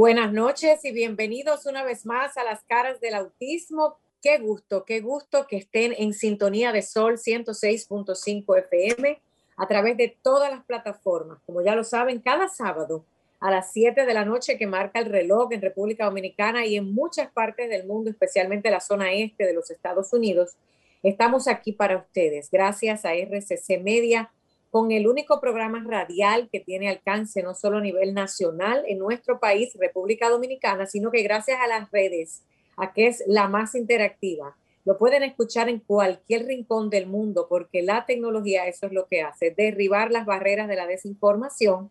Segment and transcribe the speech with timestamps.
[0.00, 3.98] Buenas noches y bienvenidos una vez más a las caras del autismo.
[4.22, 9.20] Qué gusto, qué gusto que estén en sintonía de Sol 106.5 FM
[9.58, 11.42] a través de todas las plataformas.
[11.44, 13.04] Como ya lo saben, cada sábado
[13.40, 16.94] a las 7 de la noche que marca el reloj en República Dominicana y en
[16.94, 20.56] muchas partes del mundo, especialmente la zona este de los Estados Unidos,
[21.02, 22.50] estamos aquí para ustedes.
[22.50, 24.30] Gracias a RCC Media
[24.70, 29.40] con el único programa radial que tiene alcance no solo a nivel nacional en nuestro
[29.40, 32.42] país, República Dominicana, sino que gracias a las redes,
[32.76, 37.82] a que es la más interactiva, lo pueden escuchar en cualquier rincón del mundo porque
[37.82, 41.90] la tecnología eso es lo que hace, derribar las barreras de la desinformación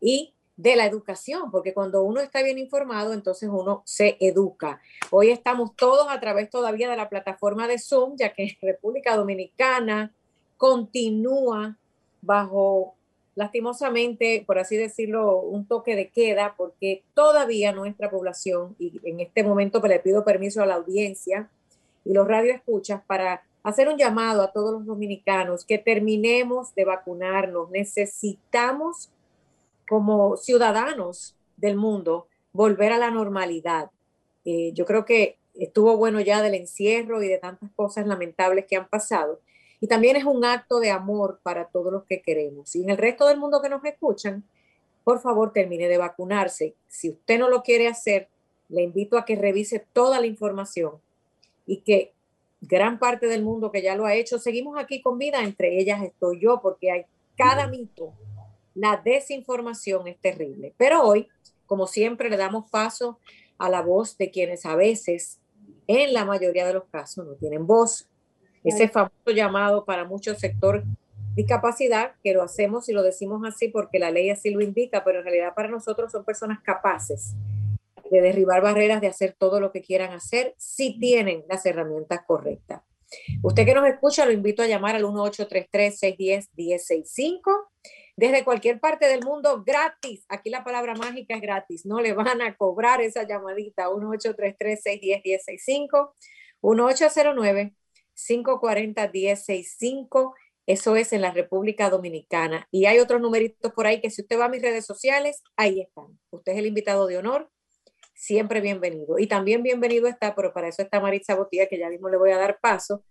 [0.00, 4.80] y de la educación, porque cuando uno está bien informado, entonces uno se educa.
[5.10, 10.12] Hoy estamos todos a través todavía de la plataforma de Zoom, ya que República Dominicana
[10.56, 11.76] continúa
[12.24, 12.94] bajo,
[13.34, 19.42] lastimosamente, por así decirlo, un toque de queda, porque todavía nuestra población, y en este
[19.42, 21.48] momento le pido permiso a la audiencia
[22.04, 27.70] y los radioescuchas para hacer un llamado a todos los dominicanos que terminemos de vacunarnos.
[27.70, 29.10] Necesitamos,
[29.88, 33.90] como ciudadanos del mundo, volver a la normalidad.
[34.44, 38.76] Eh, yo creo que estuvo bueno ya del encierro y de tantas cosas lamentables que
[38.76, 39.40] han pasado
[39.80, 42.74] y también es un acto de amor para todos los que queremos.
[42.74, 44.44] Y en el resto del mundo que nos escuchan,
[45.04, 46.74] por favor termine de vacunarse.
[46.88, 48.28] Si usted no lo quiere hacer,
[48.68, 50.94] le invito a que revise toda la información
[51.66, 52.14] y que
[52.60, 56.02] gran parte del mundo que ya lo ha hecho, seguimos aquí con vida, entre ellas
[56.02, 57.04] estoy yo, porque hay
[57.36, 58.14] cada mito.
[58.74, 60.74] La desinformación es terrible.
[60.76, 61.28] Pero hoy,
[61.66, 63.18] como siempre, le damos paso
[63.58, 65.38] a la voz de quienes a veces,
[65.86, 68.08] en la mayoría de los casos, no tienen voz
[68.64, 70.84] ese famoso llamado para muchos sectores
[71.34, 75.18] discapacidad, que lo hacemos y lo decimos así porque la ley así lo indica, pero
[75.18, 77.34] en realidad para nosotros son personas capaces
[78.10, 82.82] de derribar barreras, de hacer todo lo que quieran hacer, si tienen las herramientas correctas.
[83.42, 87.40] Usted que nos escucha, lo invito a llamar al 1833-610-1065
[88.16, 90.24] desde cualquier parte del mundo gratis.
[90.28, 91.86] Aquí la palabra mágica es gratis.
[91.86, 93.88] No le van a cobrar esa llamadita.
[93.88, 96.12] 1833-610-1065,
[96.62, 97.74] 1809
[98.14, 100.34] 540-1065.
[100.66, 102.66] Eso es en la República Dominicana.
[102.70, 105.82] Y hay otros numeritos por ahí que si usted va a mis redes sociales, ahí
[105.82, 106.18] están.
[106.30, 107.50] Usted es el invitado de honor.
[108.14, 109.18] Siempre bienvenido.
[109.18, 112.30] Y también bienvenido está, pero para eso está Maritza Botía, que ya mismo le voy
[112.30, 113.04] a dar paso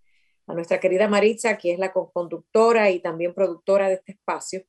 [0.48, 4.64] a nuestra querida Maritza, que es la conductora y también productora de este espacio.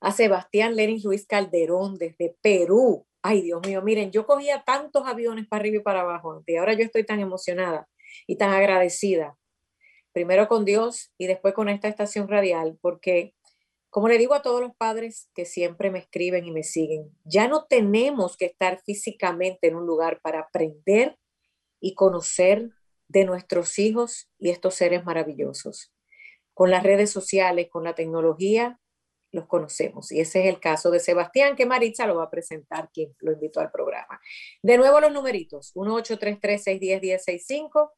[0.00, 3.06] A Sebastián Lenin Luis Calderón desde Perú.
[3.22, 6.74] Ay, Dios mío, miren, yo cogía tantos aviones para arriba y para abajo y ahora
[6.74, 7.88] yo estoy tan emocionada
[8.26, 9.36] y tan agradecida,
[10.12, 13.34] primero con Dios y después con esta estación radial, porque
[13.90, 17.48] como le digo a todos los padres que siempre me escriben y me siguen, ya
[17.48, 21.16] no tenemos que estar físicamente en un lugar para aprender
[21.80, 22.70] y conocer
[23.08, 25.94] de nuestros hijos y estos seres maravillosos.
[26.52, 28.78] Con las redes sociales, con la tecnología,
[29.32, 30.12] los conocemos.
[30.12, 33.32] Y ese es el caso de Sebastián, que Maritza lo va a presentar, quien lo
[33.32, 34.20] invitó al programa.
[34.62, 37.92] De nuevo los numeritos, 1833-610-1065,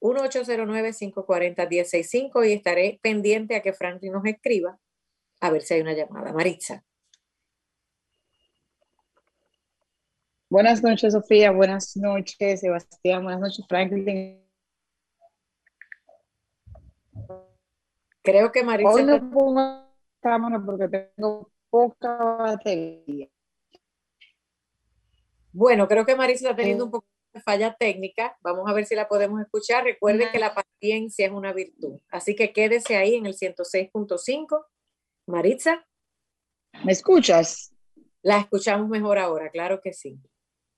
[0.00, 4.78] 1809-540-1065 y estaré pendiente a que Franklin nos escriba
[5.40, 6.32] a ver si hay una llamada.
[6.32, 6.84] Maritza.
[10.48, 11.50] Buenas noches, Sofía.
[11.50, 13.24] Buenas noches, Sebastián.
[13.24, 14.40] Buenas noches, Franklin.
[18.22, 18.92] Creo que Maritza...
[18.92, 23.28] Hoy no pongo cámara porque tengo poca batería.
[25.52, 27.06] Bueno, creo que Maritza está teniendo un poco
[27.40, 28.36] falla técnica.
[28.42, 29.84] Vamos a ver si la podemos escuchar.
[29.84, 32.00] Recuerde que la paciencia es una virtud.
[32.08, 34.64] Así que quédese ahí en el 106.5.
[35.26, 35.86] Maritza.
[36.84, 37.72] ¿Me escuchas?
[38.22, 40.18] La escuchamos mejor ahora, claro que sí.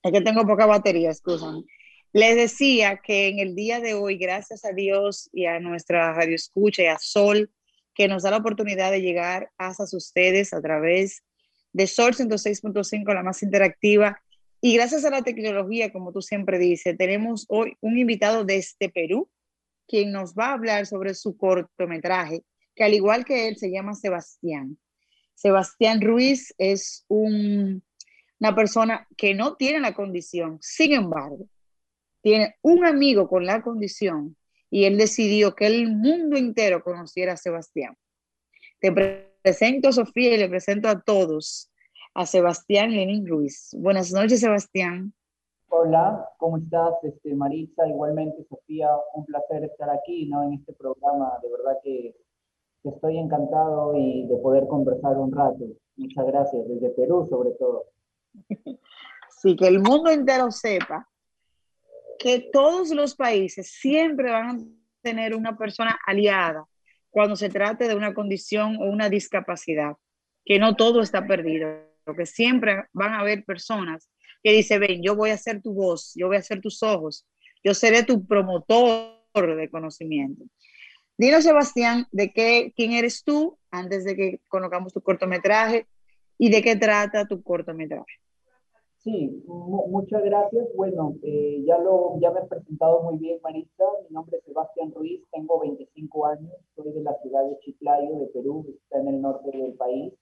[0.03, 1.65] Es que tengo poca batería, excusan.
[2.13, 6.35] Les decía que en el día de hoy, gracias a Dios y a nuestra radio
[6.35, 7.51] escucha y a Sol,
[7.95, 11.23] que nos da la oportunidad de llegar hasta ustedes a través
[11.73, 14.23] de Sol 106.5, la más interactiva,
[14.61, 19.31] y gracias a la tecnología, como tú siempre dices, tenemos hoy un invitado desde Perú,
[19.87, 22.43] quien nos va a hablar sobre su cortometraje,
[22.75, 24.79] que al igual que él se llama Sebastián.
[25.35, 27.85] Sebastián Ruiz es un,
[28.41, 31.49] una persona que no tiene la condición, sin embargo,
[32.21, 34.37] tiene un amigo con la condición
[34.71, 37.97] y él decidió que el mundo entero conociera a Sebastián.
[38.81, 41.71] Te presento, Sofía, y le presento a todos
[42.19, 43.71] a Sebastián Lenin Ruiz.
[43.79, 45.15] Buenas noches, Sebastián.
[45.69, 47.87] Hola, ¿cómo estás, este, Maritza?
[47.87, 50.43] Igualmente, Sofía, un placer estar aquí, ¿no?
[50.43, 52.17] En este programa, de verdad que,
[52.83, 55.65] estoy encantado y de poder conversar un rato.
[55.97, 57.85] Muchas gracias, desde Perú sobre todo.
[59.41, 61.09] Sí, que el mundo entero sepa
[62.19, 64.59] que todos los países siempre van a
[65.01, 66.67] tener una persona aliada
[67.11, 69.93] cuando se trate de una condición o una discapacidad,
[70.45, 74.11] que no todo está perdido, que siempre van a haber personas
[74.43, 77.27] que dice, ven, yo voy a ser tu voz, yo voy a ser tus ojos,
[77.65, 80.45] yo seré tu promotor de conocimiento.
[81.17, 85.87] Dinos, Sebastián, de qué, quién eres tú antes de que conozcamos tu cortometraje
[86.39, 88.21] y de qué trata tu cortometraje.
[88.99, 90.67] Sí, muchas gracias.
[90.77, 93.85] Bueno, eh, ya, lo, ya me he presentado muy bien, Marisa.
[94.09, 98.27] Mi nombre es Sebastián Ruiz, tengo 25 años, soy de la ciudad de Chiclayo, de
[98.27, 100.13] Perú, que está en el norte del país.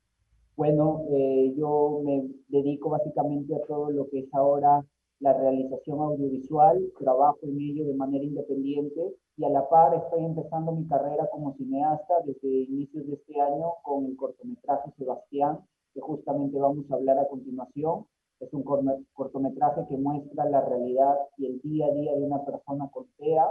[0.56, 4.87] Bueno, eh, yo me dedico básicamente a todo lo que es ahora
[5.20, 10.73] la realización audiovisual, trabajo en ello de manera independiente y a la par estoy empezando
[10.73, 15.58] mi carrera como cineasta desde inicios de este año con el cortometraje Sebastián,
[15.93, 18.06] que justamente vamos a hablar a continuación.
[18.41, 18.64] Es un
[19.12, 23.47] cortometraje que muestra la realidad y el día a día de una persona con TEA.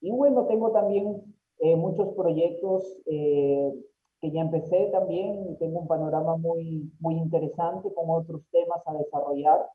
[0.00, 1.22] Y bueno, tengo también
[1.58, 3.72] eh, muchos proyectos eh,
[4.20, 9.66] que ya empecé también, tengo un panorama muy, muy interesante con otros temas a desarrollar,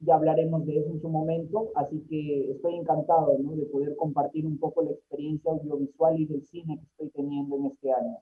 [0.00, 3.56] ya hablaremos de eso en su momento, así que estoy encantado ¿no?
[3.56, 7.66] de poder compartir un poco la experiencia audiovisual y del cine que estoy teniendo en
[7.66, 8.18] este año.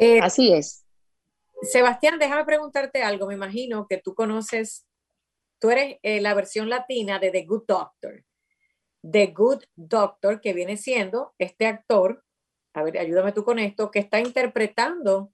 [0.00, 0.86] Eh, así es.
[1.62, 4.86] Sebastián, déjame preguntarte algo, me imagino que tú conoces,
[5.58, 8.24] tú eres eh, la versión latina de The Good Doctor.
[9.02, 12.24] The Good Doctor, que viene siendo este actor
[12.74, 15.32] a ver, ayúdame tú con esto, que está interpretando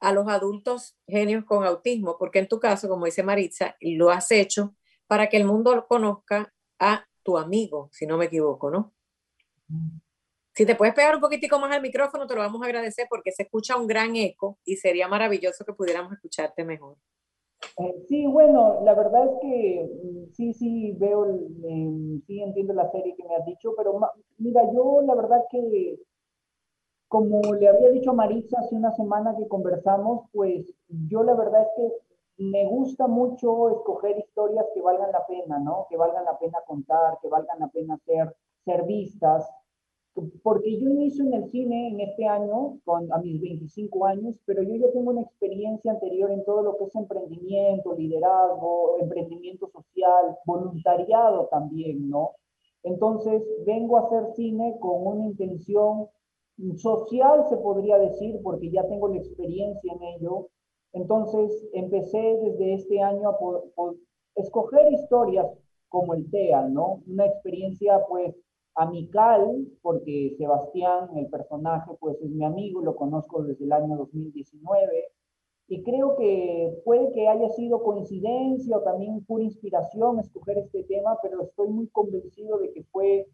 [0.00, 4.30] a los adultos genios con autismo, porque en tu caso, como dice Maritza, lo has
[4.30, 4.74] hecho
[5.06, 8.94] para que el mundo conozca a tu amigo, si no me equivoco, ¿no?
[10.54, 13.32] Si te puedes pegar un poquitico más al micrófono, te lo vamos a agradecer porque
[13.32, 16.96] se escucha un gran eco y sería maravilloso que pudiéramos escucharte mejor.
[17.78, 22.90] Eh, sí, bueno, la verdad es que mm, sí, sí veo, eh, sí entiendo la
[22.90, 24.00] serie que me has dicho, pero
[24.38, 25.98] mira, yo la verdad que
[27.08, 31.62] como le había dicho a Marisa hace una semana que conversamos, pues yo la verdad
[31.62, 31.92] es que
[32.38, 35.86] me gusta mucho escoger historias que valgan la pena, ¿no?
[35.90, 38.34] Que valgan la pena contar, que valgan la pena ser,
[38.86, 39.48] vistas.
[40.42, 44.62] Porque yo inicio en el cine en este año, con, a mis 25 años, pero
[44.62, 50.36] yo ya tengo una experiencia anterior en todo lo que es emprendimiento, liderazgo, emprendimiento social,
[50.44, 52.32] voluntariado también, ¿no?
[52.82, 56.08] Entonces, vengo a hacer cine con una intención
[56.76, 60.48] social, se podría decir, porque ya tengo la experiencia en ello.
[60.92, 63.38] Entonces, empecé desde este año a
[64.34, 65.46] escoger historias
[65.88, 67.02] como el TEA, ¿no?
[67.06, 68.34] Una experiencia, pues,
[68.74, 75.04] amical, porque Sebastián, el personaje, pues, es mi amigo, lo conozco desde el año 2019.
[75.68, 81.18] Y creo que puede que haya sido coincidencia o también pura inspiración escoger este tema,
[81.22, 83.28] pero estoy muy convencido de que fue,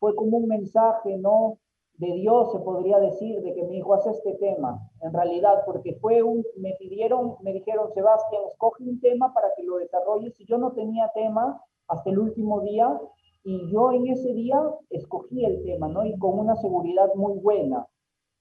[0.00, 1.58] fue como un mensaje, ¿no?
[1.98, 5.94] De Dios, se podría decir, de que mi hijo hace este tema, en realidad, porque
[5.94, 10.44] fue un, me pidieron, me dijeron, Sebastián, escoge un tema para que lo desarrolles, y
[10.46, 13.00] yo no tenía tema hasta el último día,
[13.44, 14.60] y yo en ese día
[14.90, 16.04] escogí el tema, ¿no?
[16.04, 17.86] Y con una seguridad muy buena.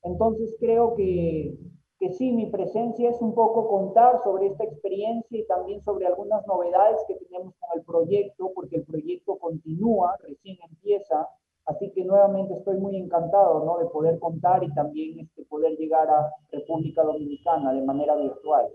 [0.01, 1.55] Entonces creo que,
[1.99, 6.45] que sí, mi presencia es un poco contar sobre esta experiencia y también sobre algunas
[6.47, 11.29] novedades que tenemos con el proyecto, porque el proyecto continúa, recién empieza,
[11.65, 13.79] Así que nuevamente estoy muy encantado ¿no?
[13.79, 18.67] de poder contar y también este, poder llegar a República Dominicana de manera virtual.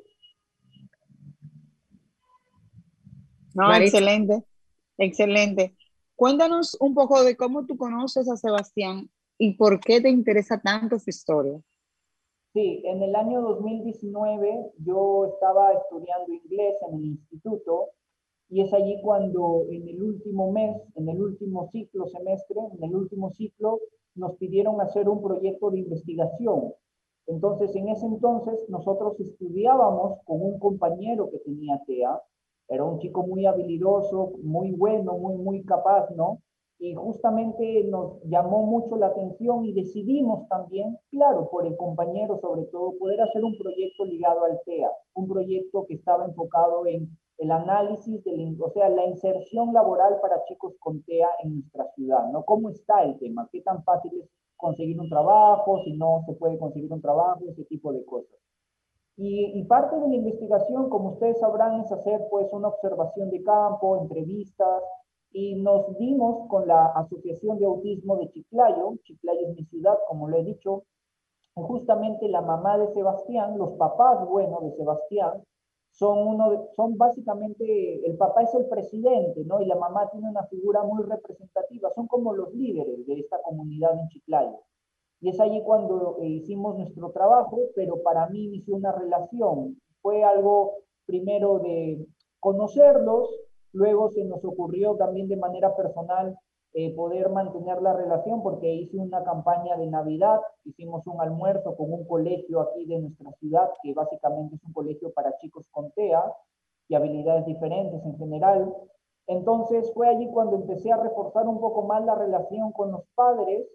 [3.55, 4.45] No, excelente,
[4.99, 5.77] excelente.
[6.17, 10.99] Cuéntanos un poco de cómo tú conoces a Sebastián y por qué te interesa tanto
[10.99, 11.61] su historia.
[12.53, 17.91] Sí, en el año 2019 yo estaba estudiando inglés en el instituto
[18.51, 22.97] y es allí cuando en el último mes, en el último ciclo semestre, en el
[22.97, 23.79] último ciclo,
[24.17, 26.75] nos pidieron hacer un proyecto de investigación.
[27.29, 32.21] Entonces, en ese entonces, nosotros estudiábamos con un compañero que tenía TEA,
[32.69, 36.41] era un chico muy habilidoso, muy bueno, muy, muy capaz, ¿no?
[36.81, 42.65] Y justamente nos llamó mucho la atención y decidimos también, claro, por el compañero sobre
[42.65, 47.51] todo, poder hacer un proyecto ligado al TEA, un proyecto que estaba enfocado en el
[47.51, 52.45] análisis, de o sea, la inserción laboral para chicos con TEA en nuestra ciudad, ¿no?
[52.45, 53.49] ¿Cómo está el tema?
[53.51, 55.81] ¿Qué tan fácil es conseguir un trabajo?
[55.85, 58.37] Si no se puede conseguir un trabajo, ese tipo de cosas.
[59.17, 63.43] Y, y, parte de la investigación, como ustedes sabrán, es hacer pues una observación de
[63.43, 64.83] campo, entrevistas,
[65.33, 70.29] y nos dimos con la Asociación de Autismo de Chiclayo, Chiclayo es mi ciudad, como
[70.29, 70.85] lo he dicho,
[71.55, 75.43] justamente la mamá de Sebastián, los papás, bueno, de Sebastián,
[75.91, 79.61] son uno son básicamente, el papá es el presidente, ¿no?
[79.61, 83.99] Y la mamá tiene una figura muy representativa, son como los líderes de esta comunidad
[83.99, 84.61] en Chiclayo.
[85.21, 89.79] Y es allí cuando eh, hicimos nuestro trabajo, pero para mí inició una relación.
[90.01, 92.07] Fue algo primero de
[92.39, 93.29] conocerlos,
[93.73, 96.39] luego se nos ocurrió también de manera personal
[96.73, 101.93] eh, poder mantener la relación porque hice una campaña de Navidad, hicimos un almuerzo con
[101.93, 106.23] un colegio aquí de nuestra ciudad, que básicamente es un colegio para chicos con TEA
[106.89, 108.73] y habilidades diferentes en general.
[109.27, 113.67] Entonces fue allí cuando empecé a reforzar un poco más la relación con los padres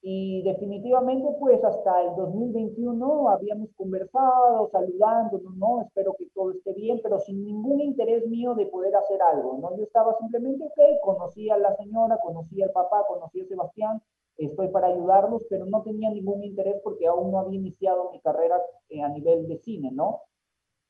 [0.00, 5.82] y definitivamente, pues hasta el 2021 habíamos conversado, saludándonos, ¿no?
[5.82, 9.76] Espero que todo esté bien, pero sin ningún interés mío de poder hacer algo, ¿no?
[9.76, 14.00] Yo estaba simplemente, ok, conocí a la señora, conocí al papá, conocí a Sebastián,
[14.36, 18.60] estoy para ayudarlos, pero no tenía ningún interés porque aún no había iniciado mi carrera
[18.88, 20.22] eh, a nivel de cine, ¿no?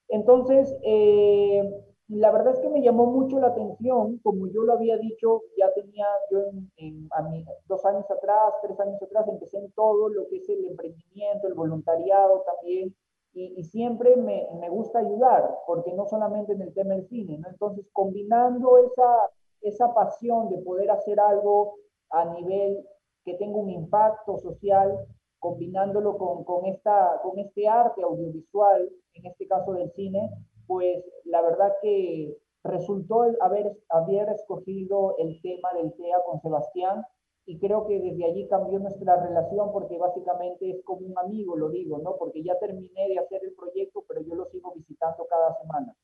[0.08, 4.96] Entonces, eh, la verdad es que me llamó mucho la atención, como yo lo había
[4.96, 6.38] dicho, ya tenía yo
[6.76, 10.48] en, a mí, dos años atrás, tres años atrás, empecé en todo lo que es
[10.48, 12.94] el emprendimiento, el voluntariado también,
[13.34, 17.48] y, siempre me, me, gusta ayudar, porque no solamente en el tema del cine, ¿no?
[17.48, 21.76] Entonces, combinando esa, esa pasión de poder hacer algo
[22.10, 22.84] a nivel
[23.24, 25.06] que tenga un impacto social,
[25.38, 30.30] combinándolo con, con, esta, con este arte audiovisual, en este caso del cine,
[30.68, 37.04] pues la verdad que resultó haber, haber escogido el tema del TEA con Sebastián
[37.46, 41.70] y creo que desde allí cambió nuestra relación porque básicamente es como un amigo, lo
[41.70, 42.16] digo, ¿no?
[42.18, 45.96] Porque ya terminé de hacer el proyecto, pero yo lo sigo visitando cada semana.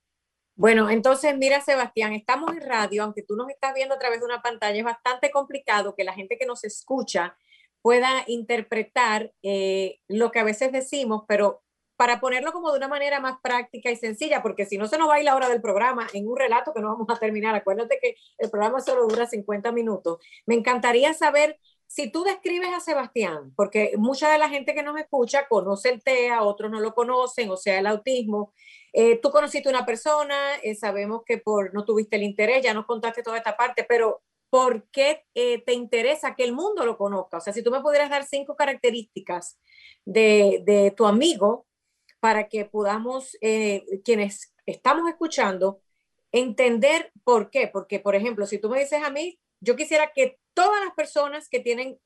[0.57, 4.27] Bueno, entonces mira Sebastián, estamos en radio, aunque tú nos estás viendo a través de
[4.27, 7.37] una pantalla, es bastante complicado que la gente que nos escucha
[7.83, 11.64] pueda interpretar eh, lo que a veces decimos, pero
[11.97, 15.09] para ponerlo como de una manera más práctica y sencilla, porque si no se nos
[15.09, 17.55] va a ir la hora del programa en un relato que no vamos a terminar.
[17.55, 20.19] Acuérdate que el programa solo dura 50 minutos.
[20.47, 24.99] Me encantaría saber si tú describes a Sebastián, porque mucha de la gente que nos
[24.99, 28.53] escucha conoce el TEA, otros no lo conocen, o sea, el autismo.
[28.93, 32.87] Eh, tú conociste una persona, eh, sabemos que por no tuviste el interés, ya nos
[32.87, 37.39] contaste toda esta parte, pero ¿por qué eh, te interesa que el mundo lo conozca?
[37.39, 39.59] O sea, si tú me pudieras dar cinco características
[40.05, 41.67] de, de tu amigo,
[42.25, 45.83] para que podamos, eh, quienes estamos escuchando,
[46.33, 47.69] entender por qué.
[47.69, 51.51] Porque, por ejemplo, si tú me dices a mí, yo quisiera que todas las personas
[51.51, 51.99] que tienen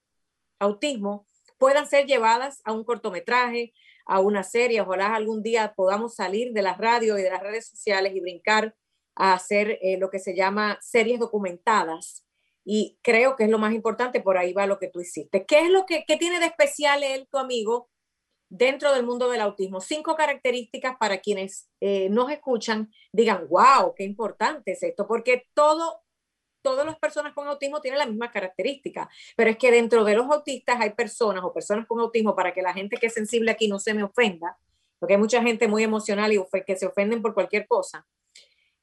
[0.58, 1.24] autismo
[1.56, 3.72] puedan ser llevadas a un cortometraje,
[4.06, 7.68] a una serie, ojalá algún día podamos salir de las radios y de las redes
[7.68, 8.74] sociales y brincar
[9.14, 12.26] a hacer eh, lo que se llama series documentadas.
[12.64, 15.46] Y creo que es lo más importante, por ahí va lo que tú hiciste.
[15.46, 17.88] ¿Qué es lo que qué tiene de especial él, tu amigo,
[18.48, 19.80] dentro del mundo del autismo.
[19.80, 26.02] Cinco características para quienes eh, nos escuchan digan, wow, qué importante es esto, porque todo,
[26.62, 30.30] todas las personas con autismo tienen la misma característica, pero es que dentro de los
[30.30, 33.68] autistas hay personas o personas con autismo, para que la gente que es sensible aquí
[33.68, 34.58] no se me ofenda,
[34.98, 38.06] porque hay mucha gente muy emocional y que se ofenden por cualquier cosa.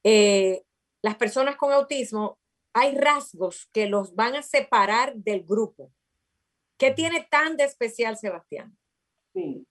[0.02, 0.62] Eh,
[1.02, 2.38] las personas con autismo,
[2.72, 5.90] hay rasgos que los van a separar del grupo.
[6.78, 8.76] ¿Qué tiene tan de especial, Sebastián?
[9.36, 9.66] Sí.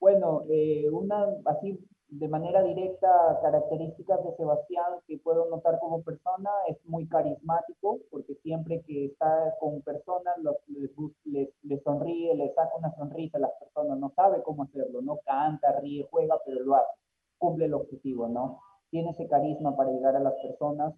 [0.00, 1.78] Bueno, eh, una así
[2.08, 8.34] de manera directa características de Sebastián que puedo notar como persona es muy carismático porque
[8.42, 10.34] siempre que está con personas
[10.66, 15.20] les, les, sonríe, les saca una sonrisa a las personas, no sabe cómo hacerlo, no
[15.24, 16.92] canta, ríe, juega, pero lo hace,
[17.38, 18.60] cumple el objetivo, ¿no?
[18.90, 20.94] Tiene ese carisma para llegar a las personas.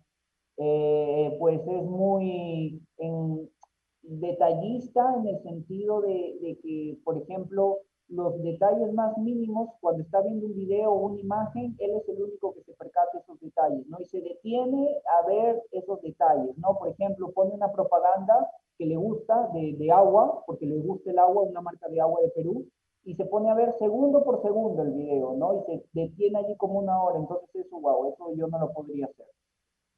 [0.57, 2.81] Eh, pues es muy
[4.21, 7.79] detallista en el sentido de, de, que, por ejemplo,
[8.09, 12.23] los detalles más mínimos, cuando está viendo un video o una imagen, él es el
[12.23, 13.99] único que se percata esos detalles, ¿no?
[14.01, 16.79] Y se detiene a ver esos detalles, ¿no?
[16.79, 21.19] Por ejemplo, pone una propaganda que le gusta de, de agua, porque le gusta el
[21.19, 22.67] agua, una marca de agua de Perú,
[23.05, 25.61] y se pone a ver segundo por segundo el video, ¿no?
[25.61, 29.07] Y se detiene allí como una hora, entonces eso, wow, eso yo no lo podría
[29.07, 29.27] hacer.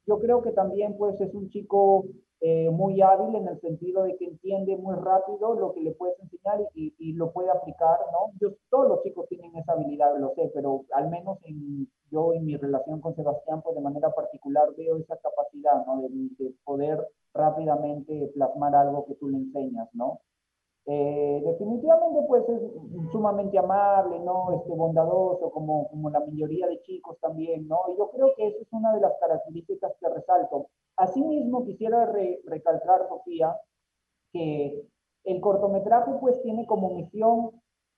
[0.07, 2.05] Yo creo que también, pues, es un chico
[2.47, 6.19] eh, muy hábil en el sentido de que entiende muy rápido lo que le puedes
[6.19, 8.33] enseñar y, y, lo puede aplicar, ¿no?
[8.39, 12.45] Yo, todos los chicos tienen esa habilidad, lo sé, pero al menos en, yo en
[12.45, 16.03] mi relación con Sebastián, pues de manera particular veo esa capacidad, ¿no?
[16.03, 20.19] De, de poder rápidamente plasmar algo que tú le enseñas, ¿no?
[20.87, 22.61] Eh, definitivamente pues es
[23.11, 24.53] sumamente amable, ¿no?
[24.53, 27.81] Este, bondadoso, como, como la mayoría de chicos también, ¿no?
[27.91, 30.67] Y yo creo que esa es una de las características que resalto.
[30.97, 32.05] Asimismo, quisiera
[32.45, 33.57] recalcar, Sofía,
[34.31, 34.85] que
[35.23, 37.51] el cortometraje pues tiene como misión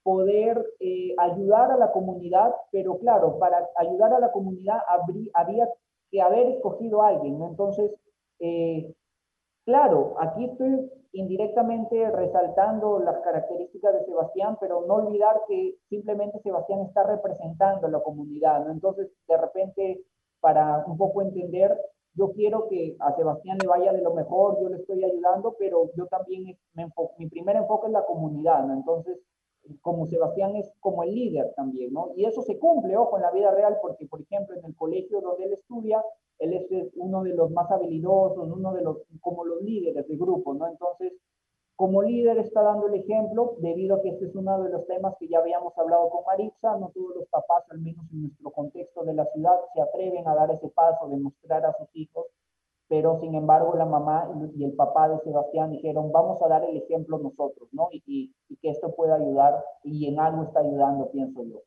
[0.04, 4.80] poder eh, ayudar a la comunidad, pero claro, para ayudar a la comunidad
[5.34, 5.70] habría
[6.10, 7.50] que haber escogido a alguien, ¿no?
[7.50, 7.92] Entonces,
[8.40, 8.94] eh,
[9.66, 16.82] claro, aquí estoy indirectamente resaltando las características de Sebastián, pero no olvidar que simplemente Sebastián
[16.82, 18.72] está representando a la comunidad, ¿no?
[18.72, 20.04] Entonces, de repente,
[20.40, 21.78] para un poco entender,
[22.14, 25.92] yo quiero que a Sebastián le vaya de lo mejor, yo le estoy ayudando, pero
[25.96, 26.58] yo también,
[27.18, 28.74] mi primer enfoque es la comunidad, ¿no?
[28.74, 29.20] Entonces,
[29.82, 32.12] como Sebastián es como el líder también, ¿no?
[32.16, 35.22] Y eso se cumple, ojo, en la vida real, porque, por ejemplo, en el colegio
[35.22, 36.04] donde él estudia,
[36.40, 40.54] él es uno de los más habilidosos, uno de los, como los líderes del grupo,
[40.54, 40.68] ¿no?
[40.68, 41.14] Entonces,
[41.78, 45.16] como líder está dando el ejemplo, debido a que este es uno de los temas
[45.20, 49.04] que ya habíamos hablado con Maritza, no todos los papás, al menos en nuestro contexto
[49.04, 52.26] de la ciudad, se atreven a dar ese paso de mostrar a sus hijos,
[52.88, 56.78] pero sin embargo la mamá y el papá de Sebastián dijeron, vamos a dar el
[56.78, 57.90] ejemplo nosotros, ¿no?
[57.92, 61.64] Y, y, y que esto pueda ayudar, y en algo está ayudando, pienso yo.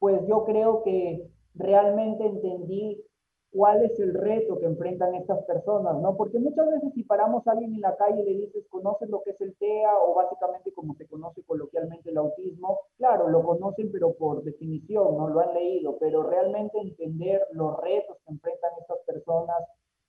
[0.00, 3.04] Pues yo creo que realmente entendí
[3.52, 6.16] cuál es el reto que enfrentan estas personas, ¿no?
[6.16, 9.22] Porque muchas veces si paramos a alguien en la calle y le dices, ¿conoces lo
[9.22, 12.80] que es el TEA o básicamente como se conoce coloquialmente el autismo?
[12.96, 18.16] Claro, lo conocen, pero por definición, no lo han leído, pero realmente entender los retos
[18.24, 19.58] que enfrentan estas personas,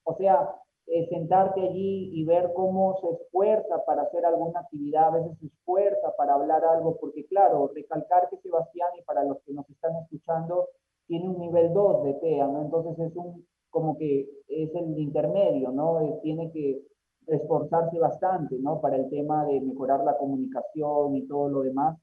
[0.06, 5.12] o sea, eh, sentarte allí y ver cómo se esfuerza para hacer alguna actividad, a
[5.12, 9.53] veces se esfuerza para hablar algo, porque claro, recalcar que Sebastián y para los que
[9.53, 10.69] nos están escuchando,
[11.13, 12.63] tiene un nivel 2 de TEA, ¿no?
[12.63, 16.02] Entonces es un, como que es el intermedio, ¿no?
[16.02, 16.82] Eh, tiene que
[17.28, 18.82] esforzarse bastante, ¿no?
[18.82, 21.99] Para el tema de mejorar la comunicación y todo lo demás.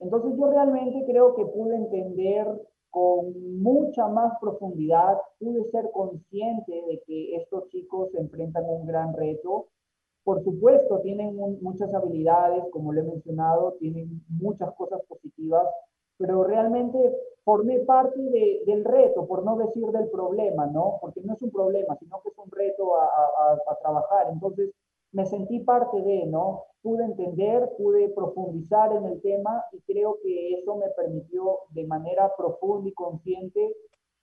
[0.00, 2.48] Entonces yo realmente creo que pude entender
[2.90, 8.86] con mucha más profundidad, pude ser consciente de que estos chicos se enfrentan a un
[8.88, 9.68] gran reto.
[10.24, 15.64] Por supuesto, tienen muchas habilidades, como le he mencionado, tienen muchas cosas positivas,
[16.18, 16.98] pero realmente
[17.44, 20.98] formé parte de, del reto, por no decir del problema, ¿no?
[21.00, 24.28] Porque no es un problema, sino que es un reto a, a, a, trabajar.
[24.30, 24.74] Entonces,
[25.12, 26.64] me sentí parte de, ¿no?
[26.82, 32.30] Pude entender, pude profundizar en el tema y creo que eso me permitió de manera
[32.36, 33.74] profunda y consciente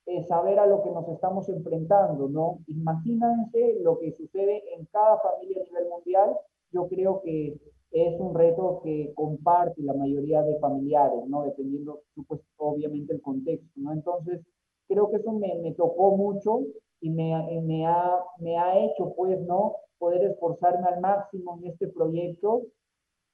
[0.06, 2.60] eh, saber a lo que nos estamos enfrentando, ¿no?
[2.68, 6.36] Imagínense lo que sucede en cada familia a nivel mundial.
[6.70, 7.58] Yo creo que
[7.90, 11.44] es un reto que comparte la mayoría de familiares, ¿no?
[11.44, 13.92] Dependiendo, pues, obviamente, el contexto, ¿no?
[13.92, 14.40] Entonces,
[14.88, 16.60] creo que eso me, me tocó mucho
[17.00, 19.76] y me, me, ha, me ha hecho, pues, ¿no?
[19.98, 22.62] Poder esforzarme al máximo en este proyecto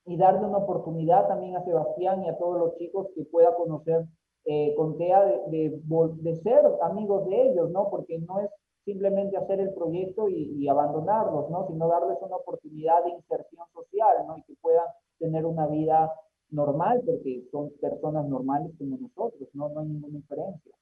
[0.05, 4.05] y darle una oportunidad también a Sebastián y a todos los chicos que pueda conocer
[4.45, 5.81] eh, con TEA de, de,
[6.23, 7.89] de, ser amigos de ellos, ¿no?
[7.91, 8.51] Porque no es,
[8.85, 11.67] simplemente hacer el proyecto y, abandonarlos, ¿no?
[11.69, 14.39] Sino darles una oportunidad de inserción social, ¿no?
[14.39, 14.87] Y que puedan
[15.19, 16.13] tener una vida
[16.51, 19.69] normal, porque son personas normales como nosotros, ¿no?
[19.69, 20.73] No hay ninguna diferencia.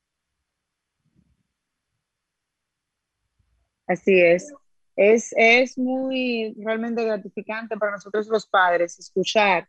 [3.87, 4.53] Así es.
[4.97, 9.67] Es, es muy realmente gratificante para nosotros los padres escuchar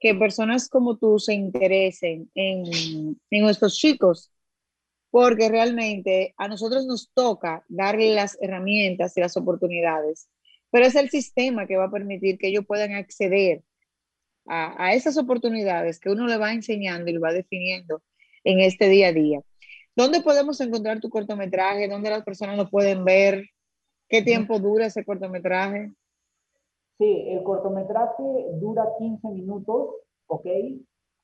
[0.00, 4.30] que personas como tú se interesen en, en nuestros chicos,
[5.16, 10.28] porque realmente a nosotros nos toca darle las herramientas y las oportunidades,
[10.70, 13.64] pero es el sistema que va a permitir que ellos puedan acceder
[14.46, 18.02] a, a esas oportunidades que uno le va enseñando y lo va definiendo
[18.44, 19.40] en este día a día.
[19.96, 21.88] ¿Dónde podemos encontrar tu cortometraje?
[21.88, 23.42] ¿Dónde las personas lo pueden ver?
[24.10, 25.92] ¿Qué tiempo dura ese cortometraje?
[26.98, 28.22] Sí, el cortometraje
[28.60, 29.94] dura 15 minutos,
[30.26, 30.46] ¿ok?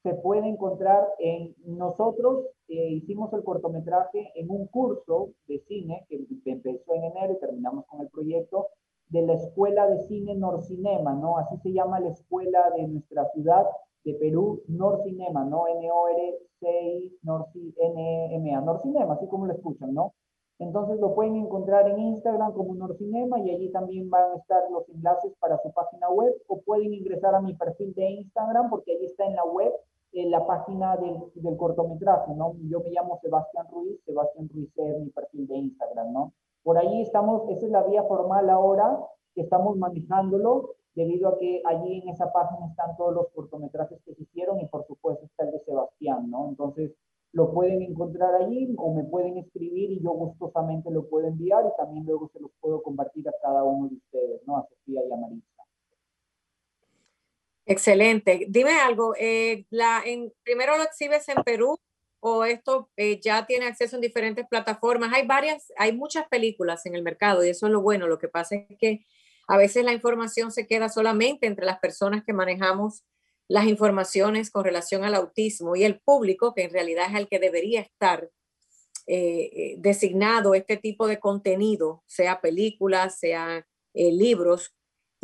[0.02, 2.46] Se puede encontrar en nosotros,
[2.78, 7.86] eh, hicimos el cortometraje en un curso de cine que empezó en enero y terminamos
[7.86, 8.68] con el proyecto
[9.08, 11.38] de la Escuela de Cine Norcinema, ¿no?
[11.38, 13.66] Así se llama la escuela de nuestra ciudad
[14.04, 15.68] de Perú, Norcinema, ¿no?
[15.68, 17.18] N-O-R-C-I,
[17.76, 20.14] N-E-M-A, Norcinema, así como lo escuchan, ¿no?
[20.58, 24.88] Entonces lo pueden encontrar en Instagram como Norcinema y allí también van a estar los
[24.88, 29.06] enlaces para su página web o pueden ingresar a mi perfil de Instagram porque allí
[29.06, 29.72] está en la web
[30.12, 32.54] en la página del, del, cortometraje, ¿no?
[32.68, 36.32] Yo me llamo Sebastián Ruiz, Sebastián Ruiz es mi perfil de Instagram, ¿no?
[36.62, 38.98] Por allí estamos, esa es la vía formal ahora
[39.34, 44.14] que estamos manejándolo debido a que allí en esa página están todos los cortometrajes que
[44.14, 46.48] se hicieron y por supuesto está el de Sebastián, ¿no?
[46.50, 46.92] Entonces,
[47.32, 51.76] lo pueden encontrar allí o me pueden escribir y yo gustosamente lo puedo enviar y
[51.78, 54.58] también luego se los puedo compartir a cada uno de ustedes, ¿no?
[54.58, 55.51] A Sofía y a Marisa.
[57.64, 58.46] Excelente.
[58.48, 61.78] Dime algo, eh, la, en, ¿primero lo exhibes en Perú
[62.20, 65.12] o esto eh, ya tiene acceso en diferentes plataformas?
[65.14, 68.08] Hay varias, hay muchas películas en el mercado y eso es lo bueno.
[68.08, 69.04] Lo que pasa es que
[69.46, 73.04] a veces la información se queda solamente entre las personas que manejamos
[73.48, 77.38] las informaciones con relación al autismo y el público, que en realidad es el que
[77.38, 78.30] debería estar
[79.06, 84.72] eh, designado este tipo de contenido, sea películas, sea libros.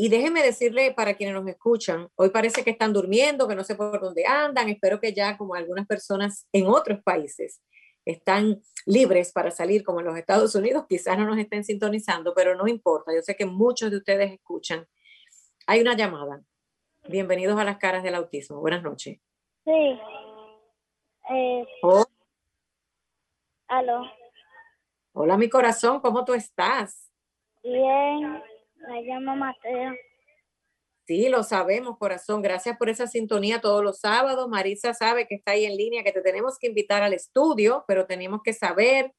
[0.01, 3.75] Y déjeme decirle para quienes nos escuchan, hoy parece que están durmiendo, que no sé
[3.75, 7.61] por dónde andan, espero que ya como algunas personas en otros países
[8.05, 12.55] están libres para salir como en los Estados Unidos, quizás no nos estén sintonizando, pero
[12.55, 14.87] no importa, yo sé que muchos de ustedes escuchan.
[15.67, 16.45] Hay una llamada.
[17.09, 18.61] Bienvenidos a las caras del autismo.
[18.61, 19.19] Buenas noches.
[19.65, 20.01] Sí.
[21.31, 22.05] Eh, oh.
[23.67, 24.03] Aló.
[25.13, 27.11] Hola, mi corazón, ¿cómo tú estás?
[27.65, 28.41] Bien,
[28.87, 29.95] me llamo Mateo.
[31.07, 32.43] Sí, lo sabemos, corazón.
[32.43, 34.49] Gracias por esa sintonía todos los sábados.
[34.49, 38.07] Marisa sabe que está ahí en línea, que te tenemos que invitar al estudio, pero
[38.07, 39.15] tenemos que saber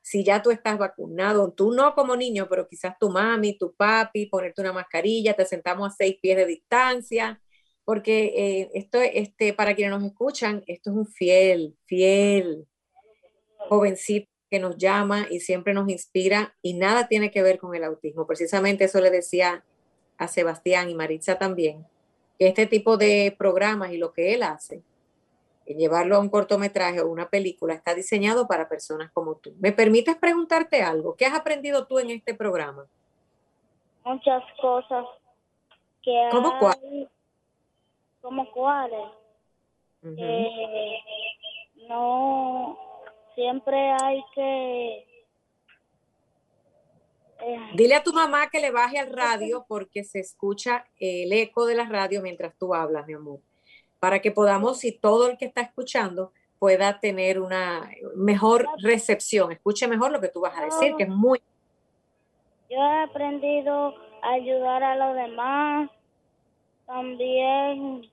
[0.00, 4.26] si ya tú estás vacunado, tú no como niño, pero quizás tu mami, tu papi,
[4.26, 7.42] ponerte una mascarilla, te sentamos a seis pies de distancia,
[7.84, 12.66] porque eh, esto, este, para quienes nos escuchan, esto es un fiel, fiel
[13.68, 17.84] jovencito que nos llama y siempre nos inspira y nada tiene que ver con el
[17.84, 18.26] autismo.
[18.26, 19.64] Precisamente eso le decía
[20.16, 21.86] a Sebastián y Maritza también,
[22.38, 24.82] que este tipo de programas y lo que él hace
[25.76, 29.54] llevarlo a un cortometraje o una película está diseñado para personas como tú.
[29.58, 31.16] ¿Me permites preguntarte algo?
[31.16, 32.86] ¿Qué has aprendido tú en este programa?
[34.04, 35.04] Muchas cosas.
[36.02, 37.08] Que ¿Cómo cuáles?
[38.22, 39.10] ¿Cómo cuáles?
[41.88, 42.78] no,
[43.38, 45.06] siempre hay que...
[47.40, 51.64] Eh, Dile a tu mamá que le baje al radio porque se escucha el eco
[51.64, 53.38] de la radio mientras tú hablas, mi amor.
[54.00, 59.86] Para que podamos, si todo el que está escuchando pueda tener una mejor recepción, escuche
[59.86, 61.40] mejor lo que tú vas a decir, que es muy...
[62.68, 65.90] Yo he aprendido a ayudar a los demás,
[66.86, 68.10] también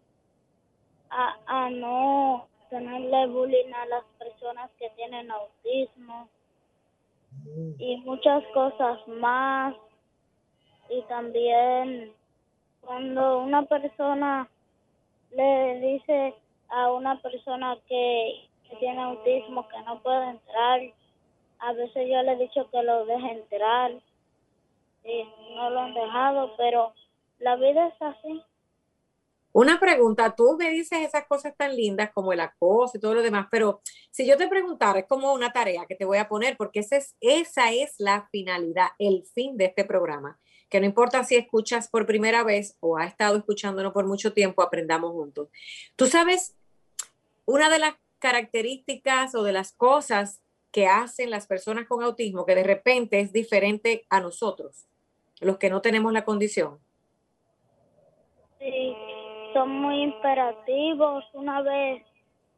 [1.10, 6.30] a, a no tenerle bullying a las personas que tienen autismo
[7.78, 9.76] y muchas cosas más.
[10.90, 12.14] Y también
[12.82, 14.48] cuando una persona
[15.32, 16.36] le dice
[16.70, 18.48] a una persona que,
[18.80, 20.82] tiene autismo que no puede entrar.
[21.60, 23.92] A veces yo le he dicho que lo deje entrar
[25.04, 25.24] y
[25.56, 26.92] no lo han dejado, pero
[27.40, 28.44] la vida es así.
[29.58, 33.22] Una pregunta, tú me dices esas cosas tan lindas como el acoso y todo lo
[33.22, 33.80] demás, pero
[34.12, 36.98] si yo te preguntara, es como una tarea que te voy a poner, porque esa
[36.98, 40.38] es, esa es la finalidad, el fin de este programa
[40.68, 44.62] que no importa si escuchas por primera vez o ha estado escuchándonos por mucho tiempo,
[44.62, 45.48] aprendamos juntos.
[45.96, 46.54] Tú sabes,
[47.46, 50.42] una de las características o de las cosas
[50.74, 54.86] que hacen las personas con autismo que de repente es diferente a nosotros,
[55.40, 56.78] los que no tenemos la condición?
[58.60, 58.96] Sí,
[59.56, 61.24] son muy imperativos.
[61.34, 62.04] Una vez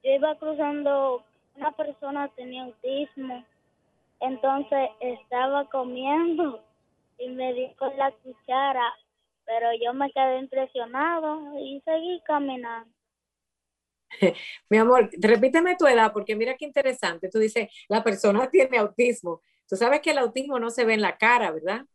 [0.04, 1.24] yo iba cruzando,
[1.56, 3.46] una persona tenía autismo,
[4.20, 6.60] entonces estaba comiendo
[7.20, 8.92] y me dio con la cuchara,
[9.46, 12.90] pero yo me quedé impresionado y seguí caminando.
[14.70, 17.30] Mi amor, repíteme tu edad, porque mira qué interesante.
[17.30, 19.42] Tú dices, la persona tiene autismo.
[19.70, 21.86] Tú sabes que el autismo no se ve en la cara, ¿verdad?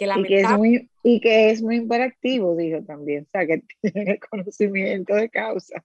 [0.00, 3.62] Que y, que es muy, y que es muy imperactivo, dijo también, o sea, que
[3.82, 5.84] tiene conocimiento de causa.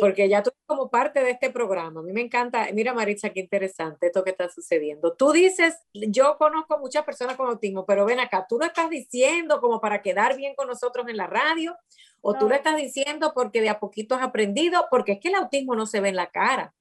[0.00, 2.00] Porque ya tú como parte de este programa.
[2.00, 5.14] A mí me encanta, mira Maritza, qué interesante esto que está sucediendo.
[5.14, 9.60] Tú dices, yo conozco muchas personas con autismo, pero ven acá, tú lo estás diciendo
[9.60, 11.76] como para quedar bien con nosotros en la radio,
[12.22, 15.34] o tú lo estás diciendo porque de a poquito has aprendido, porque es que el
[15.34, 16.72] autismo no se ve en la cara.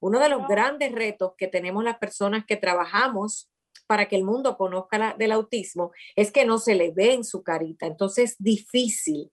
[0.00, 3.51] Uno de los grandes retos que tenemos las personas que trabajamos
[3.92, 7.24] para que el mundo conozca la, del autismo es que no se le ve en
[7.24, 7.84] su carita.
[7.84, 9.30] Entonces es difícil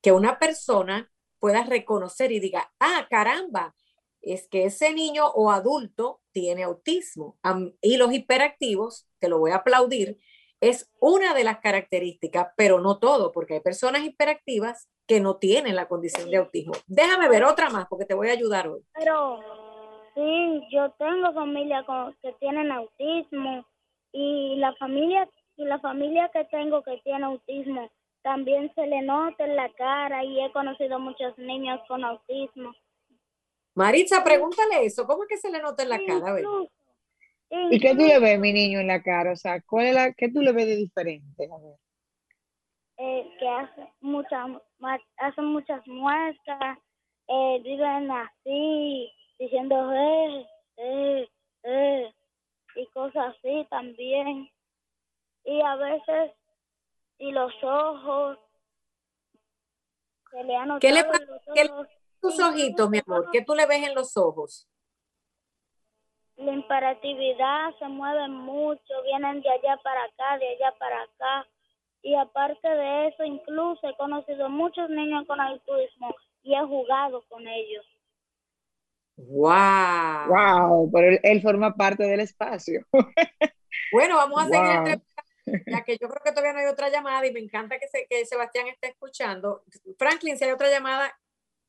[0.00, 3.74] que una persona puedas reconocer y diga, ah, caramba,
[4.22, 7.36] es que ese niño o adulto tiene autismo.
[7.82, 10.20] Y los hiperactivos, te lo voy a aplaudir,
[10.60, 15.74] es una de las características, pero no todo, porque hay personas hiperactivas que no tienen
[15.74, 16.74] la condición de autismo.
[16.86, 18.84] Déjame ver otra más, porque te voy a ayudar hoy.
[18.94, 19.40] Pero
[20.14, 21.84] sí, yo tengo familia
[22.22, 23.66] que tienen autismo
[24.12, 27.90] y la familia y la familia que tengo que tiene autismo
[28.22, 32.72] también se le nota en la cara y he conocido muchos niños con autismo.
[33.74, 36.36] Maritza, pregúntale eso, ¿cómo es que se le nota en la cara?
[37.70, 39.32] ¿Y qué tú le ves, mi niño, en la cara?
[39.32, 41.48] O sea, ¿cuál es la, ¿qué tú le ves de diferente?
[42.98, 44.50] Eh, que hace muchas,
[45.16, 46.78] hacen muchas muestras,
[47.26, 50.46] eh, viven así, diciendo eh,
[50.76, 51.28] eh,
[51.62, 52.12] eh,
[52.74, 54.50] y cosas así también.
[55.44, 56.32] Y a veces
[57.20, 58.38] y los ojos.
[60.30, 61.24] Se le han ¿Qué le pasa
[62.20, 63.28] tus ojitos, mi amor?
[63.32, 64.66] ¿Qué tú le ves en los ojos?
[66.36, 71.46] La imperatividad se mueven mucho, vienen de allá para acá, de allá para acá.
[72.02, 77.46] Y aparte de eso, incluso he conocido muchos niños con autismo y he jugado con
[77.46, 77.84] ellos.
[79.28, 80.28] ¡Wow!
[80.28, 80.90] ¡Wow!
[80.92, 82.86] Pero él, forma parte del espacio.
[83.92, 85.02] bueno, vamos a seguir
[85.66, 88.24] ya que yo creo que todavía no hay otra llamada y me encanta que, que
[88.26, 89.64] Sebastián esté escuchando.
[89.98, 91.12] Franklin, si hay otra llamada,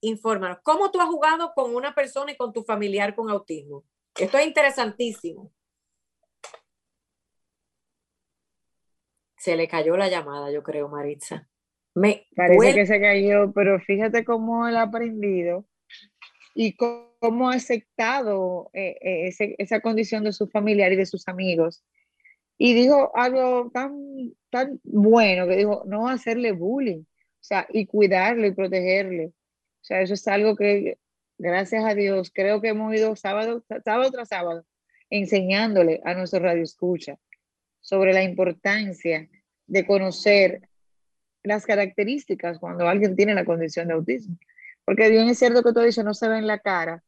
[0.02, 0.60] infórmanos.
[0.64, 3.84] ¿Cómo tú has jugado con una persona y con tu familiar con autismo?
[4.16, 5.52] Esto es interesantísimo.
[9.38, 11.48] Se le cayó la llamada, yo creo, Maritza.
[11.96, 15.66] Me Parece que se cayó, pero fíjate cómo él ha aprendido
[16.54, 21.84] y cómo ha aceptado eh, eh, esa condición de su familiar y de sus amigos
[22.64, 28.50] y dijo algo tan, tan bueno que dijo, no hacerle bullying, o sea, y cuidarle
[28.50, 29.26] y protegerle.
[29.28, 31.00] O sea, eso es algo que,
[31.40, 34.64] gracias a Dios, creo que hemos ido sábado, sábado tras sábado
[35.10, 37.18] enseñándole a nuestro radio escucha
[37.80, 39.28] sobre la importancia
[39.66, 40.62] de conocer
[41.42, 44.38] las características cuando alguien tiene la condición de autismo.
[44.86, 47.04] Porque bien es cierto que todo eso no se ve en la cara,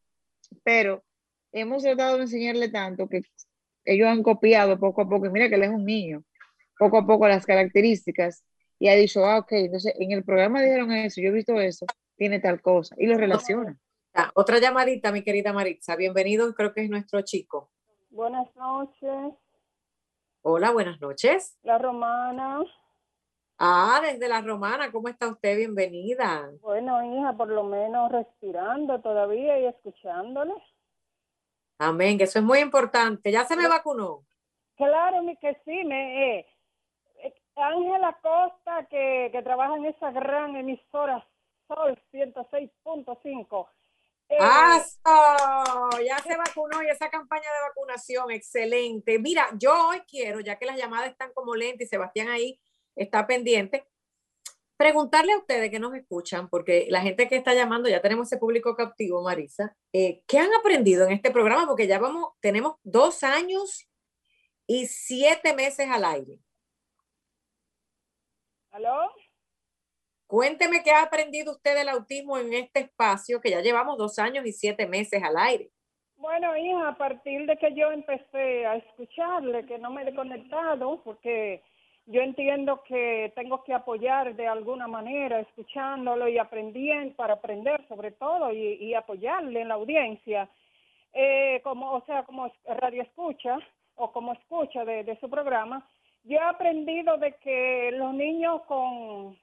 [0.64, 1.04] pero
[1.52, 3.22] hemos tratado de enseñarle tanto que
[3.86, 6.24] ellos han copiado poco a poco, y mira que él es un niño,
[6.78, 8.44] poco a poco las características,
[8.80, 11.86] y ha dicho, ah, ok, entonces en el programa dijeron eso, yo he visto eso,
[12.16, 13.78] tiene tal cosa, y lo relaciona.
[14.36, 17.72] Otra llamadita, mi querida Maritza, bienvenido, creo que es nuestro chico.
[18.10, 19.34] Buenas noches.
[20.44, 21.58] Hola, buenas noches.
[21.64, 22.60] La Romana.
[23.58, 25.58] Ah, desde la Romana, ¿cómo está usted?
[25.58, 26.50] Bienvenida.
[26.62, 30.54] Bueno, hija, por lo menos respirando todavía y escuchándole.
[31.78, 33.32] Amén, que eso es muy importante.
[33.32, 34.26] ¿Ya se me vacunó?
[34.76, 35.84] Claro, que sí.
[35.84, 36.48] Me, eh,
[37.24, 41.26] eh, Ángela Costa, que, que trabaja en esa gran emisora
[41.68, 43.68] Sol 106.5.
[44.30, 44.82] Eh, ¡Ah!
[46.06, 49.20] Ya se vacunó y esa campaña de vacunación, excelente.
[49.20, 52.60] Mira, yo hoy quiero, ya que las llamadas están como lentas y Sebastián ahí
[52.96, 53.86] está pendiente,
[54.78, 58.38] preguntarle a ustedes que nos escuchan, porque la gente que está llamando, ya tenemos ese
[58.38, 61.66] público captivo, Marisa, eh, ¿qué han aprendido en este programa?
[61.68, 63.88] Porque ya vamos, tenemos dos años
[64.68, 66.40] y siete meses al aire.
[68.72, 69.12] ¿Aló?
[70.28, 74.46] Cuénteme qué ha aprendido usted del autismo en este espacio, que ya llevamos dos años
[74.46, 75.70] y siete meses al aire.
[76.16, 81.04] Bueno, hija, a partir de que yo empecé a escucharle, que no me he conectado,
[81.04, 81.62] porque
[82.06, 88.12] yo entiendo que tengo que apoyar de alguna manera, escuchándolo y aprendiendo, para aprender sobre
[88.12, 90.50] todo y, apoyarle en la audiencia.
[91.14, 93.60] eh, como, o sea, como radio escucha
[93.96, 95.88] o como escucha de, de su programa,
[96.24, 99.38] yo he aprendido de que los niños con,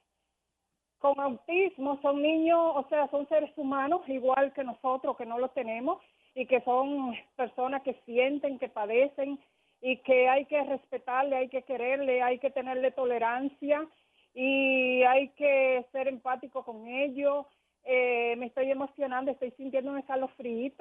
[0.99, 5.53] con autismo son niños, o sea, son seres humanos igual que nosotros, que no los
[5.53, 5.99] tenemos,
[6.33, 9.39] y que son personas que sienten, que padecen,
[9.81, 13.87] y que hay que respetarle, hay que quererle, hay que tenerle tolerancia,
[14.33, 17.45] y hay que ser empático con ellos.
[17.83, 20.71] Eh, me estoy emocionando, estoy sintiendo un escalofrío.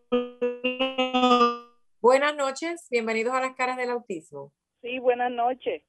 [2.00, 4.50] Buenas noches, bienvenidos a las caras del autismo.
[4.80, 5.82] Sí, buenas noches.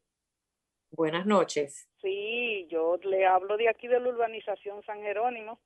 [0.91, 1.89] Buenas noches.
[2.01, 5.61] Sí, yo le hablo de aquí de la urbanización San Jerónimo.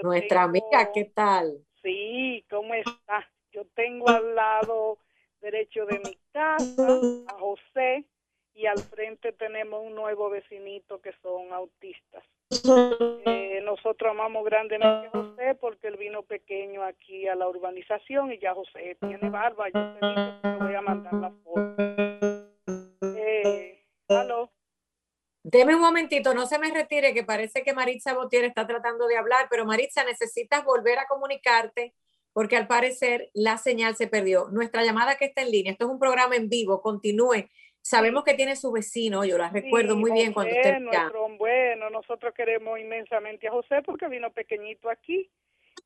[0.00, 1.58] Nuestra amiga, ¿qué tal?
[1.82, 3.28] Sí, ¿cómo está?
[3.50, 4.98] Yo tengo al lado
[5.40, 8.04] derecho de mi casa, a José,
[8.54, 12.24] y al frente tenemos un nuevo vecinito que son autistas.
[13.24, 18.38] Eh, nosotros amamos grandemente a José porque él vino pequeño aquí a la urbanización y
[18.38, 19.68] ya José tiene barba.
[19.68, 21.74] Yo te digo que voy a mandar la foto.
[23.16, 24.50] Eh, ¿Aló?
[25.42, 29.16] Deme un momentito, no se me retire, que parece que Maritza Botier está tratando de
[29.16, 31.94] hablar, pero Maritza, necesitas volver a comunicarte
[32.32, 34.48] porque al parecer la señal se perdió.
[34.50, 37.48] Nuestra llamada que está en línea, esto es un programa en vivo, continúe.
[37.82, 40.78] Sabemos que tiene su vecino, yo la recuerdo muy bien cuando usted...
[41.38, 45.30] Bueno, nosotros queremos inmensamente a José porque vino pequeñito aquí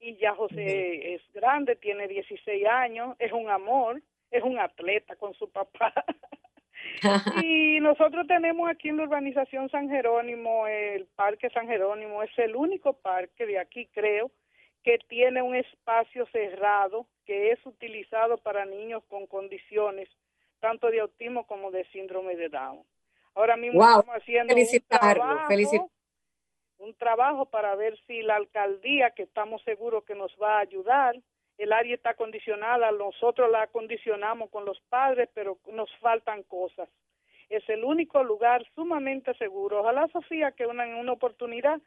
[0.00, 5.34] y ya José es grande, tiene 16 años, es un amor, es un atleta con
[5.34, 5.92] su papá.
[7.44, 12.56] y nosotros tenemos aquí en la urbanización San Jerónimo, el Parque San Jerónimo, es el
[12.56, 14.30] único parque de aquí, creo,
[14.84, 20.08] que tiene un espacio cerrado que es utilizado para niños con condiciones
[20.60, 22.84] tanto de autismo como de síndrome de Down.
[23.34, 25.90] Ahora mismo estamos haciendo un trabajo,
[26.78, 31.16] un trabajo para ver si la alcaldía, que estamos seguros que nos va a ayudar,
[31.58, 36.88] el área está acondicionada, nosotros la acondicionamos con los padres, pero nos faltan cosas.
[37.48, 39.80] Es el único lugar sumamente seguro.
[39.80, 41.80] Ojalá, Sofía, que una, en una oportunidad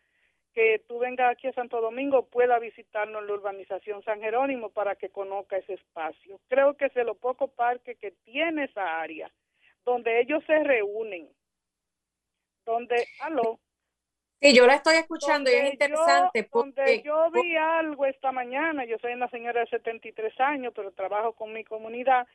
[0.57, 4.95] que tú vengas aquí a Santo Domingo pueda visitarnos en la urbanización San Jerónimo para
[4.95, 6.39] que conozca ese espacio.
[6.47, 9.29] Creo que es de los pocos parques que tiene esa área,
[9.85, 11.29] donde ellos se reúnen,
[12.65, 13.59] donde, aló.
[14.41, 16.41] Sí, yo la estoy escuchando y es interesante.
[16.41, 20.91] Yo, porque, yo vi algo esta mañana, yo soy una señora de 73 años, pero
[20.91, 22.25] trabajo con mi comunidad,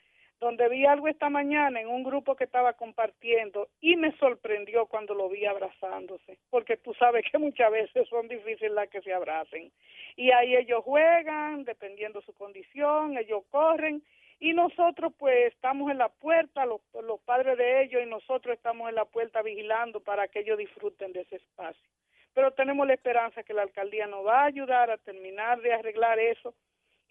[0.42, 5.14] donde vi algo esta mañana en un grupo que estaba compartiendo y me sorprendió cuando
[5.14, 9.70] lo vi abrazándose, porque tú sabes que muchas veces son difíciles las que se abracen.
[10.16, 14.02] Y ahí ellos juegan, dependiendo su condición, ellos corren
[14.40, 18.88] y nosotros pues estamos en la puerta, los, los padres de ellos y nosotros estamos
[18.88, 21.88] en la puerta vigilando para que ellos disfruten de ese espacio.
[22.34, 26.18] Pero tenemos la esperanza que la alcaldía nos va a ayudar a terminar de arreglar
[26.18, 26.52] eso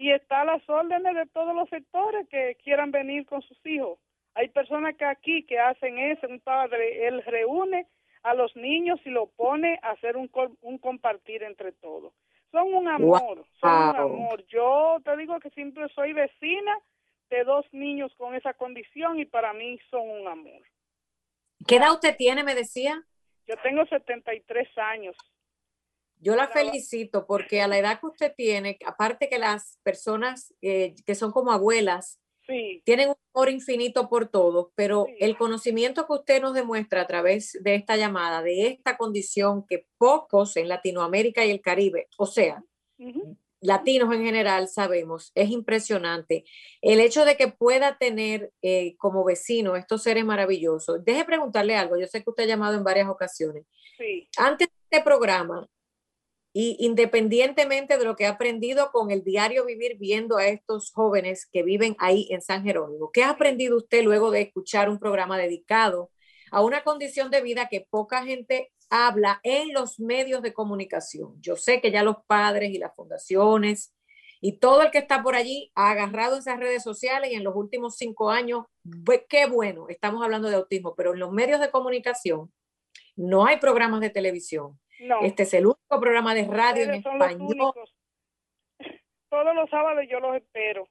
[0.02, 4.00] y está a las órdenes de todos los sectores que quieran venir con sus hijos.
[4.34, 7.86] Hay personas que aquí que hacen eso, un padre, él reúne
[8.24, 10.28] a los niños y lo pone a hacer un,
[10.62, 12.14] un compartir entre todos.
[12.50, 14.44] Son un amor, son un amor.
[14.48, 16.80] Yo te digo que siempre soy vecina
[17.30, 20.64] de dos niños con esa condición y para mí son un amor.
[21.68, 23.04] ¿Qué edad usted tiene, me decía?
[23.46, 25.16] Yo tengo 73 años.
[26.22, 30.96] Yo la felicito porque a la edad que usted tiene, aparte que las personas eh,
[31.06, 32.22] que son como abuelas,
[32.84, 37.58] tienen un amor infinito por todo, pero el conocimiento que usted nos demuestra a través
[37.62, 42.64] de esta llamada, de esta condición que pocos en Latinoamérica y el Caribe, o sea,
[43.62, 46.44] latinos en general sabemos, es impresionante.
[46.82, 51.06] El hecho de que pueda tener eh, como vecino estos seres maravillosos.
[51.06, 53.66] Deje preguntarle algo, yo sé que usted ha llamado en varias ocasiones.
[53.98, 54.28] Sí.
[54.36, 55.70] Antes de este programa,
[56.54, 61.48] y independientemente de lo que ha aprendido con el diario vivir viendo a estos jóvenes
[61.52, 65.38] que viven ahí en San Jerónimo, ¿qué ha aprendido usted luego de escuchar un programa
[65.38, 66.12] dedicado
[66.52, 71.42] a una condición de vida que poca gente habla en los medios de comunicación?
[71.42, 73.94] Yo sé que ya los padres y las fundaciones
[74.42, 77.56] y todo el que está por allí ha agarrado esas redes sociales y en los
[77.56, 78.66] últimos cinco años,
[79.30, 82.52] qué bueno, estamos hablando de autismo, pero en los medios de comunicación
[83.22, 84.80] no hay programas de televisión
[85.24, 87.74] este es el único programa de radio en español.
[89.30, 90.88] Todos los sábados yo los espero.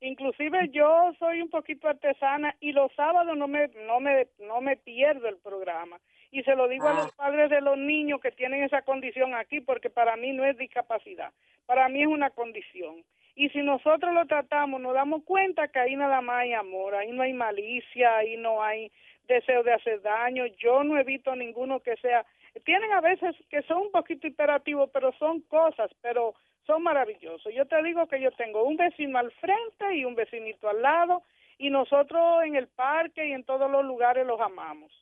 [0.00, 4.76] Inclusive yo soy un poquito artesana y los sábados no me no me no me
[4.76, 5.98] pierdo el programa
[6.30, 7.14] y se lo digo a los ah.
[7.16, 11.32] padres de los niños que tienen esa condición aquí porque para mí no es discapacidad,
[11.64, 13.02] para mí es una condición.
[13.36, 17.10] Y si nosotros lo tratamos, nos damos cuenta que ahí nada más hay amor, ahí
[17.10, 18.92] no hay malicia, ahí no hay
[19.26, 20.46] deseo de hacer daño.
[20.58, 22.24] Yo no he visto ninguno que sea
[22.62, 26.34] tienen a veces que son un poquito imperativos, pero son cosas, pero
[26.66, 27.52] son maravillosos.
[27.52, 31.24] Yo te digo que yo tengo un vecino al frente y un vecinito al lado,
[31.58, 34.92] y nosotros en el parque y en todos los lugares los amamos.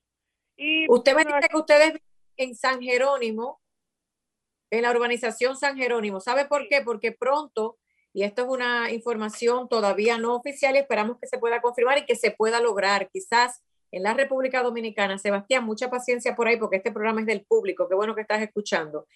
[0.56, 1.94] Y Usted me dice que ustedes
[2.36, 3.60] en San Jerónimo,
[4.70, 6.20] en la urbanización San Jerónimo.
[6.20, 6.80] ¿Sabe por qué?
[6.82, 7.78] Porque pronto,
[8.14, 12.06] y esto es una información todavía no oficial, y esperamos que se pueda confirmar y
[12.06, 13.10] que se pueda lograr.
[13.10, 13.62] Quizás
[13.92, 15.18] en la República Dominicana.
[15.18, 17.88] Sebastián, mucha paciencia por ahí porque este programa es del público.
[17.88, 19.06] Qué bueno que estás escuchando.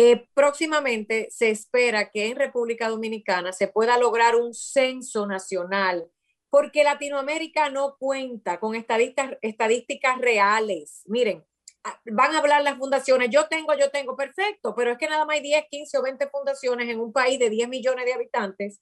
[0.00, 6.08] Eh, próximamente se espera que en República Dominicana se pueda lograr un censo nacional,
[6.50, 11.02] porque Latinoamérica no cuenta con estadísticas, reales.
[11.06, 11.44] Miren,
[11.82, 15.24] ah, van a hablar las fundaciones, yo tengo, yo tengo, perfecto, pero es que nada
[15.24, 18.80] más hay 10, 15 o 20 fundaciones en un país de 10 millones de habitantes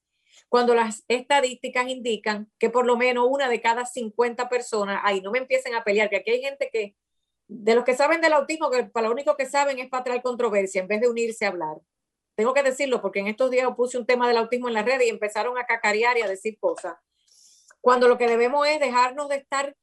[0.49, 5.31] cuando las estadísticas indican que por lo menos una de cada 50 personas, ahí no
[5.31, 6.97] me empiecen a pelear, que aquí hay gente que,
[7.49, 10.23] de los que saben del autismo, que para lo único que saben es para traer
[10.23, 11.77] controversia en vez de unirse a hablar.
[12.35, 15.01] Tengo que decirlo porque en estos días puse un tema del autismo en la red
[15.01, 16.95] y empezaron a cacarear y a decir cosas.
[17.81, 19.75] Cuando lo que debemos es dejarnos de estar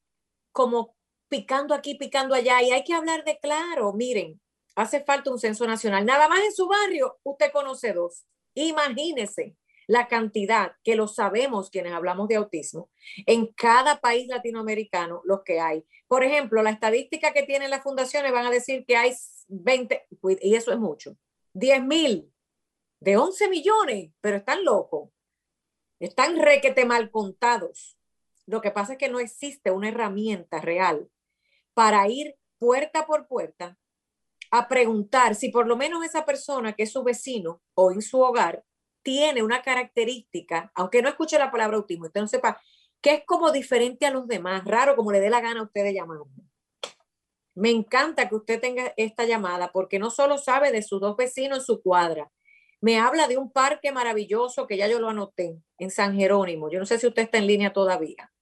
[0.51, 0.95] como
[1.29, 3.91] picando aquí, picando allá y hay que hablar de claro.
[3.93, 4.39] Miren,
[4.75, 6.05] hace falta un censo nacional.
[6.05, 8.23] Nada más en su barrio, usted conoce dos.
[8.53, 9.55] Imagínese
[9.87, 12.89] la cantidad, que lo sabemos quienes hablamos de autismo,
[13.25, 15.85] en cada país latinoamericano, los que hay.
[16.07, 19.13] Por ejemplo, la estadística que tienen las fundaciones van a decir que hay
[19.47, 20.07] 20,
[20.41, 21.17] y eso es mucho,
[21.53, 22.31] 10 mil
[22.99, 25.09] de 11 millones, pero están locos,
[25.99, 27.97] están requete mal contados.
[28.45, 31.09] Lo que pasa es que no existe una herramienta real
[31.73, 33.77] para ir puerta por puerta
[34.51, 38.19] a preguntar si por lo menos esa persona que es su vecino o en su
[38.21, 38.63] hogar
[39.03, 42.61] tiene una característica, aunque no escuche la palabra autismo, usted no sepa,
[43.01, 45.83] que es como diferente a los demás, raro como le dé la gana a usted
[45.83, 46.31] de llamarme.
[47.55, 51.59] Me encanta que usted tenga esta llamada porque no solo sabe de sus dos vecinos
[51.59, 52.31] en su cuadra,
[52.83, 56.69] me habla de un parque maravilloso que ya yo lo anoté en San Jerónimo.
[56.69, 58.33] Yo no sé si usted está en línea todavía.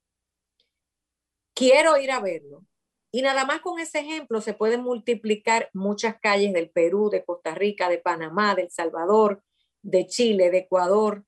[1.54, 2.66] Quiero ir a verlo.
[3.12, 7.54] Y nada más con ese ejemplo se pueden multiplicar muchas calles del Perú, de Costa
[7.54, 9.44] Rica, de Panamá, de El Salvador,
[9.82, 11.26] de Chile, de Ecuador,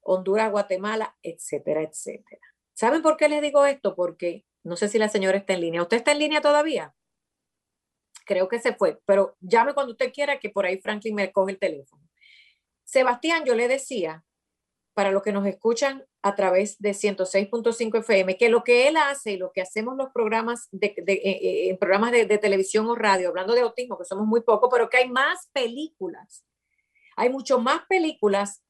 [0.00, 2.40] Honduras, Guatemala, etcétera, etcétera.
[2.74, 3.94] ¿Saben por qué les digo esto?
[3.94, 5.82] Porque no sé si la señora está en línea.
[5.82, 6.94] ¿Usted está en línea todavía?
[8.24, 11.52] Creo que se fue, pero llame cuando usted quiera que por ahí Franklin me coge
[11.52, 12.02] el teléfono.
[12.84, 14.24] Sebastián, yo le decía,
[14.94, 19.32] para los que nos escuchan a través de 106.5 FM, que lo que él hace
[19.32, 22.94] y lo que hacemos los programas de, eh, eh, en programas de, de televisión o
[22.94, 26.44] radio, hablando de autismo, que somos muy pocos, pero que hay más películas
[27.18, 28.62] hay mucho más películas,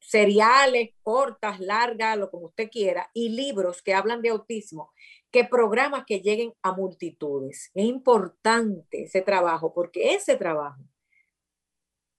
[0.00, 4.92] seriales, cortas, largas, lo como usted quiera, y libros que hablan de autismo,
[5.30, 7.70] que programas que lleguen a multitudes.
[7.72, 10.82] Es importante ese trabajo, porque ese trabajo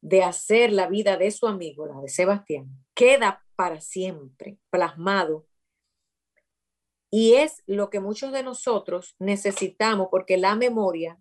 [0.01, 5.45] de hacer la vida de su amigo, la de Sebastián, queda para siempre plasmado.
[7.11, 11.19] Y es lo que muchos de nosotros necesitamos, porque la memoria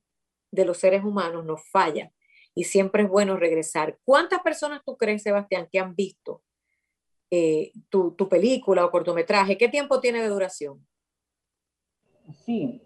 [0.52, 2.12] de los seres humanos nos falla
[2.56, 3.98] y siempre es bueno regresar.
[4.04, 6.42] ¿Cuántas personas tú crees, Sebastián, que han visto
[7.30, 9.58] eh, tu, tu, película o cortometraje?
[9.58, 10.84] ¿Qué tiempo tiene de duración?
[12.44, 12.82] Sí,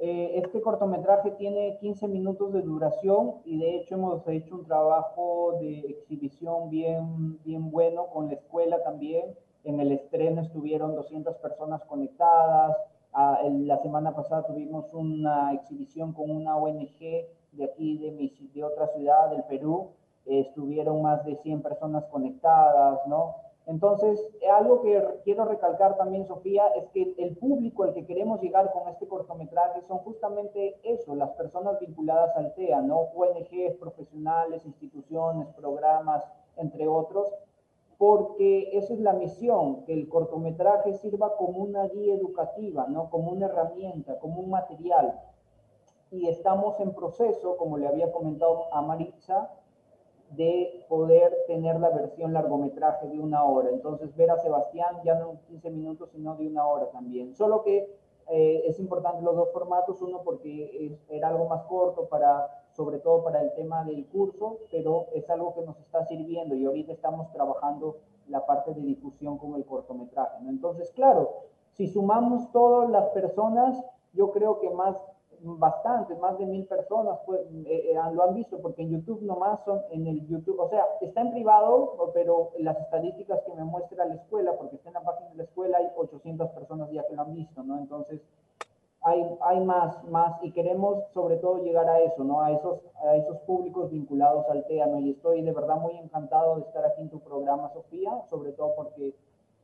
[0.00, 5.58] eh, este cortometraje tiene 15 minutos de duración y de hecho hemos hecho un trabajo
[5.60, 9.36] de exhibición bien, bien bueno con la escuela también.
[9.62, 12.76] En el estreno estuvieron 200 personas conectadas.
[13.12, 17.98] Ah, la semana pasada tuvimos una exhibición con una ONG de aquí,
[18.54, 19.90] de, otra ciudad, del Perú,
[20.26, 23.36] estuvieron más de 100 personas conectadas, ¿no?
[23.66, 24.20] Entonces,
[24.52, 28.88] algo que quiero recalcar también, Sofía, es que el público al que queremos llegar con
[28.88, 32.98] este cortometraje son justamente eso, las personas vinculadas al TEA, ¿no?
[33.14, 36.22] ONGs, profesionales, instituciones, programas,
[36.56, 37.32] entre otros,
[37.96, 43.08] porque esa es la misión, que el cortometraje sirva como una guía educativa, ¿no?
[43.08, 45.20] Como una herramienta, como un material.
[46.14, 49.50] Y estamos en proceso, como le había comentado a Maritza,
[50.30, 53.70] de poder tener la versión largometraje de una hora.
[53.70, 57.34] Entonces, ver a Sebastián ya no 15 minutos, sino de una hora también.
[57.34, 57.92] Solo que
[58.28, 63.24] eh, es importante los dos formatos, uno porque era algo más corto para, sobre todo
[63.24, 67.30] para el tema del curso, pero es algo que nos está sirviendo y ahorita estamos
[67.32, 67.98] trabajando
[68.28, 70.38] la parte de difusión con el cortometraje.
[70.48, 71.42] Entonces, claro,
[71.72, 74.96] si sumamos todas las personas, yo creo que más
[75.44, 79.60] bastante, más de mil personas pues, eh, eh, lo han visto, porque en YouTube nomás
[79.64, 84.06] son, en el YouTube, o sea, está en privado, pero las estadísticas que me muestra
[84.06, 87.14] la escuela, porque está en la página de la escuela, hay 800 personas ya que
[87.14, 87.78] lo han visto, ¿no?
[87.78, 88.20] Entonces,
[89.02, 92.40] hay, hay más, más, y queremos sobre todo llegar a eso, ¿no?
[92.40, 94.98] A esos, a esos públicos vinculados al TEA, ¿no?
[95.00, 98.74] Y estoy de verdad muy encantado de estar aquí en tu programa, Sofía, sobre todo
[98.74, 99.14] porque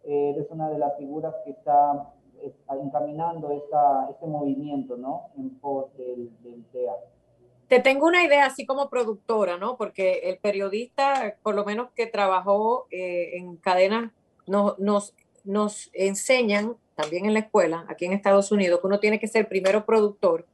[0.05, 2.13] eh, eres una de las figuras que está
[2.69, 5.31] encaminando esta, este movimiento, ¿no?
[5.37, 6.93] En pos del, del TEA.
[7.69, 9.77] Te tengo una idea así como productora, ¿no?
[9.77, 14.11] Porque el periodista, por lo menos que trabajó eh, en cadenas,
[14.47, 15.15] nos, nos,
[15.45, 19.49] nos enseñan también en la escuela, aquí en Estados Unidos, que uno tiene que ser
[19.49, 20.47] primero productor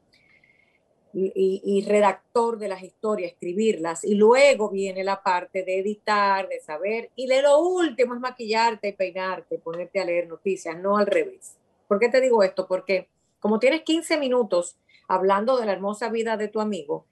[1.14, 6.60] y, y, redactor de las historias, escribirlas, y luego viene la parte de editar, de
[6.60, 11.56] saber, y de lo último es maquillarte, peinarte, ponerte a leer noticias, no al revés.
[11.88, 12.66] ¿Por qué te digo esto?
[12.66, 13.08] Porque
[13.40, 14.76] como tienes 15 minutos
[15.08, 17.06] hablando de la hermosa vida de tu amigo,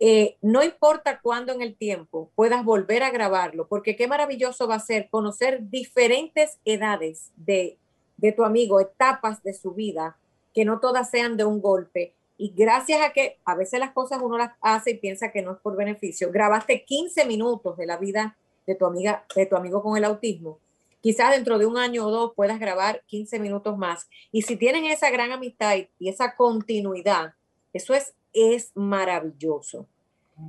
[0.00, 4.76] eh, no importa cuándo en el tiempo puedas volver a grabarlo, porque qué maravilloso va
[4.76, 7.78] a ser conocer diferentes edades de,
[8.16, 10.16] de tu amigo, etapas de su vida,
[10.52, 12.14] que no todas sean de un golpe.
[12.36, 15.52] Y gracias a que a veces las cosas uno las hace y piensa que no
[15.52, 19.82] es por beneficio, grabaste 15 minutos de la vida de tu amiga, de tu amigo
[19.82, 20.58] con el autismo
[21.04, 24.08] Quizás dentro de un año o dos puedas grabar 15 minutos más.
[24.32, 27.34] Y si tienen esa gran amistad y esa continuidad,
[27.74, 29.86] eso es, es maravilloso.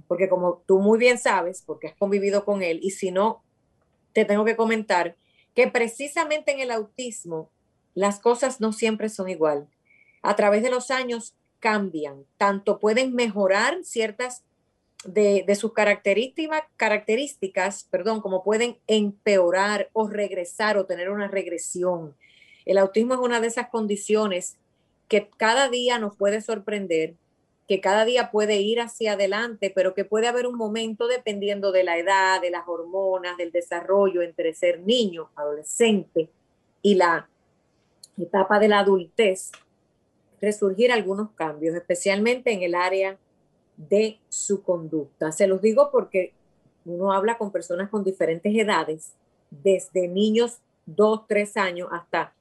[0.07, 3.43] Porque como tú muy bien sabes, porque has convivido con él, y si no,
[4.13, 5.17] te tengo que comentar
[5.55, 7.51] que precisamente en el autismo
[7.93, 9.67] las cosas no siempre son igual.
[10.21, 14.45] A través de los años cambian, tanto pueden mejorar ciertas
[15.05, 22.15] de, sus características, características, perdón, como pueden empeorar o regresar o tener una regresión.
[22.65, 24.57] El autismo es una de esas condiciones
[25.07, 27.13] que cada día nos puede sorprender,
[27.67, 31.83] que cada día puede ir hacia adelante, pero que puede haber un momento dependiendo de
[31.83, 36.29] la edad, de las hormonas, del desarrollo entre ser niño, adolescente
[36.81, 37.27] y la
[38.17, 39.51] etapa de la adultez,
[40.41, 43.17] resurgir algunos cambios, especialmente en el área
[43.77, 45.31] de su conducta.
[45.31, 46.33] Se los digo porque
[46.85, 49.13] uno habla con personas con diferentes edades,
[49.49, 52.33] desde niños dos, tres años hasta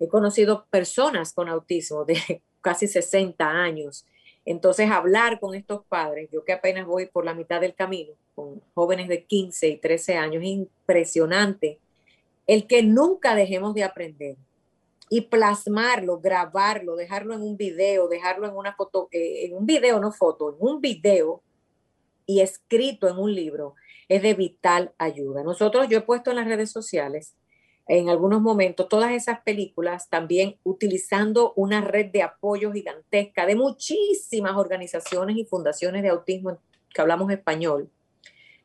[0.00, 4.06] he conocido personas con autismo de casi 60 años.
[4.46, 8.62] Entonces, hablar con estos padres, yo que apenas voy por la mitad del camino, con
[8.74, 11.78] jóvenes de 15 y 13 años, es impresionante
[12.46, 14.36] el que nunca dejemos de aprender
[15.12, 19.98] y plasmarlo, grabarlo, dejarlo en un video, dejarlo en una foto, eh, en un video,
[20.00, 21.42] no foto, en un video
[22.26, 23.74] y escrito en un libro,
[24.08, 25.42] es de vital ayuda.
[25.42, 27.34] Nosotros, yo he puesto en las redes sociales
[27.88, 34.56] en algunos momentos todas esas películas, también utilizando una red de apoyo gigantesca de muchísimas
[34.56, 36.56] organizaciones y fundaciones de autismo
[36.94, 37.90] que hablamos español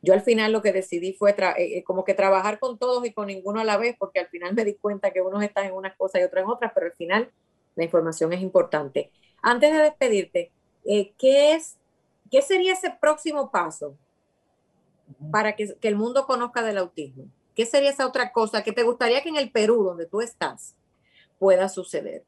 [0.02, 3.12] yo al final lo que decidí fue eh, eh, como que trabajar con todos y
[3.12, 5.74] con ninguno a la vez, porque al final me di cuenta que unos están en
[5.74, 7.30] unas cosas y otros en otras, pero al final
[7.74, 9.10] la información es importante.
[9.42, 10.52] Antes de despedirte,
[10.84, 11.76] eh, ¿qué, es,
[12.30, 13.96] ¿qué sería ese próximo paso
[15.30, 17.24] para que, que el mundo conozca del autismo?
[17.54, 20.74] ¿Qué sería esa otra cosa que te gustaría que en el Perú, donde tú estás,
[21.38, 22.24] pueda suceder?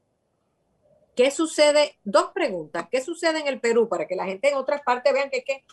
[1.14, 1.98] ¿Qué sucede?
[2.04, 2.86] Dos preguntas.
[2.90, 5.64] ¿Qué sucede en el Perú para que la gente en otras partes vean que, que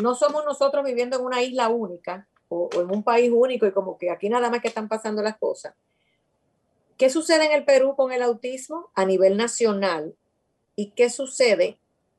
[0.00, 3.98] no somos nosotros viviendo en una isla única o, en un país único y como
[3.98, 5.74] que aquí nada más que están pasando las cosas.
[6.96, 10.14] ¿Qué sucede en el Perú con el autismo a nivel nacional?
[10.76, 11.78] ¿Y qué sucede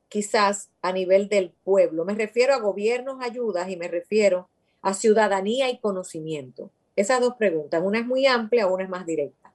[0.09, 2.03] quizás a nivel del pueblo?
[2.05, 4.49] Me refiero a gobiernos, ayudas y me refiero
[4.81, 6.69] a ciudadanía y conocimiento.
[6.95, 9.53] Esas dos preguntas, una es muy amplia, una es más directa.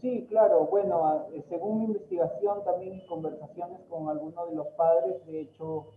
[0.00, 0.66] Sí, claro.
[0.70, 5.88] Bueno, según mi investigación también y conversaciones con algunos de los padres, de hecho,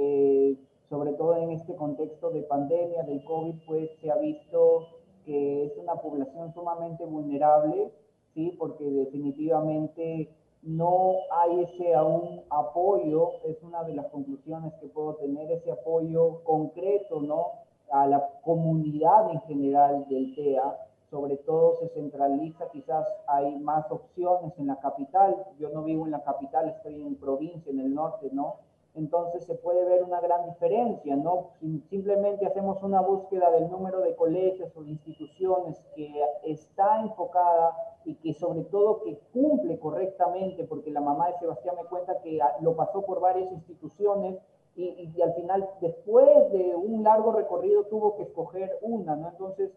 [0.00, 0.56] eh,
[0.88, 4.86] sobre todo en este contexto de pandemia del COVID, pues se ha visto
[5.26, 7.92] que es una población sumamente vulnerable,
[8.32, 8.54] ¿sí?
[8.58, 10.30] porque definitivamente
[10.62, 16.42] no hay ese aún apoyo, es una de las conclusiones que puedo tener, ese apoyo
[16.44, 17.52] concreto, ¿no?
[17.90, 20.78] A la comunidad en general del TEA,
[21.10, 26.12] sobre todo se centraliza, quizás hay más opciones en la capital, yo no vivo en
[26.12, 28.56] la capital, estoy en provincia, en el norte, ¿no?
[28.94, 31.50] Entonces se puede ver una gran diferencia, ¿no?
[31.88, 38.14] Simplemente hacemos una búsqueda del número de colegios o de instituciones que está enfocada y
[38.16, 42.74] que sobre todo que cumple correctamente, porque la mamá de Sebastián me cuenta que lo
[42.74, 44.38] pasó por varias instituciones
[44.74, 49.28] y, y al final, después de un largo recorrido, tuvo que escoger una, ¿no?
[49.28, 49.70] Entonces,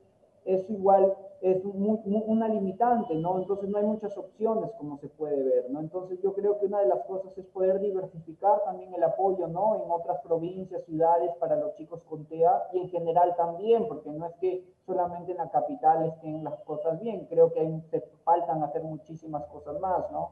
[0.46, 3.40] es igual, es una limitante, ¿no?
[3.40, 5.80] Entonces no hay muchas opciones como se puede ver, ¿no?
[5.80, 9.76] Entonces yo creo que una de las cosas es poder diversificar también el apoyo, ¿no?
[9.84, 14.26] En otras provincias, ciudades para los chicos con TEA y en general también, porque no
[14.26, 17.82] es que solamente en la capital estén las cosas bien, creo que
[18.24, 20.32] faltan hacer muchísimas cosas más, ¿no?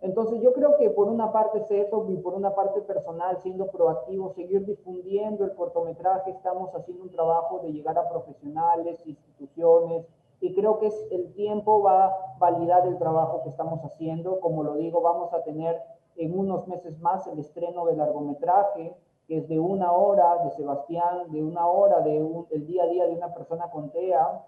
[0.00, 3.66] Entonces yo creo que por una parte es eso y por una parte personal, siendo
[3.66, 10.06] proactivo, seguir difundiendo el cortometraje, estamos haciendo un trabajo de llegar a profesionales, instituciones,
[10.40, 14.38] y creo que el tiempo va a validar el trabajo que estamos haciendo.
[14.38, 15.80] Como lo digo, vamos a tener
[16.16, 18.96] en unos meses más el estreno del largometraje,
[19.26, 23.14] que es de una hora de Sebastián, de una hora de día a día de
[23.14, 24.44] una persona con TEA,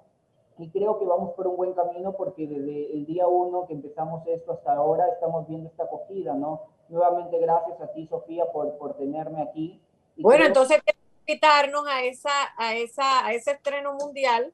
[0.61, 4.27] y creo que vamos por un buen camino porque desde el día uno que empezamos
[4.27, 6.63] esto hasta ahora estamos viendo esta acogida, ¿no?
[6.91, 9.81] Nuevamente gracias a ti, Sofía, por, por tenerme aquí.
[10.19, 10.79] bueno, entonces
[11.27, 14.53] invitarnos a, esa, a, esa, a ese estreno mundial.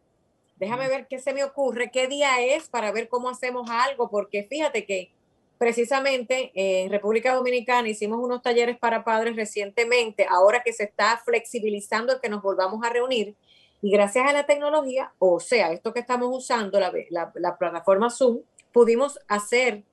[0.56, 4.44] Déjame ver qué se me ocurre, qué día es para ver cómo hacemos algo, porque
[4.44, 5.10] fíjate que
[5.58, 12.12] precisamente en República Dominicana hicimos unos talleres para padres recientemente, ahora que se está flexibilizando
[12.12, 13.34] el que nos volvamos a reunir
[13.82, 18.40] y gracias a la tecnología, o sea, esto que estamos usando, la, la, plataforma Zoom,
[18.72, 19.84] pudimos hacer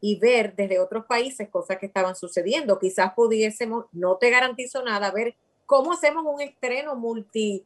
[0.00, 2.78] y ver desde otros países cosas que estaban sucediendo.
[2.78, 5.36] Quizás pudiésemos, no te garantizo nada, ver
[5.66, 7.64] cómo hacemos un estreno multi,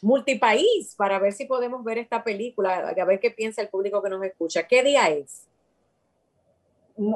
[0.00, 4.10] multipaís para ver si podemos ver esta película, a ver qué piensa el público que
[4.10, 4.66] nos escucha.
[4.66, 5.46] ¿Qué día es?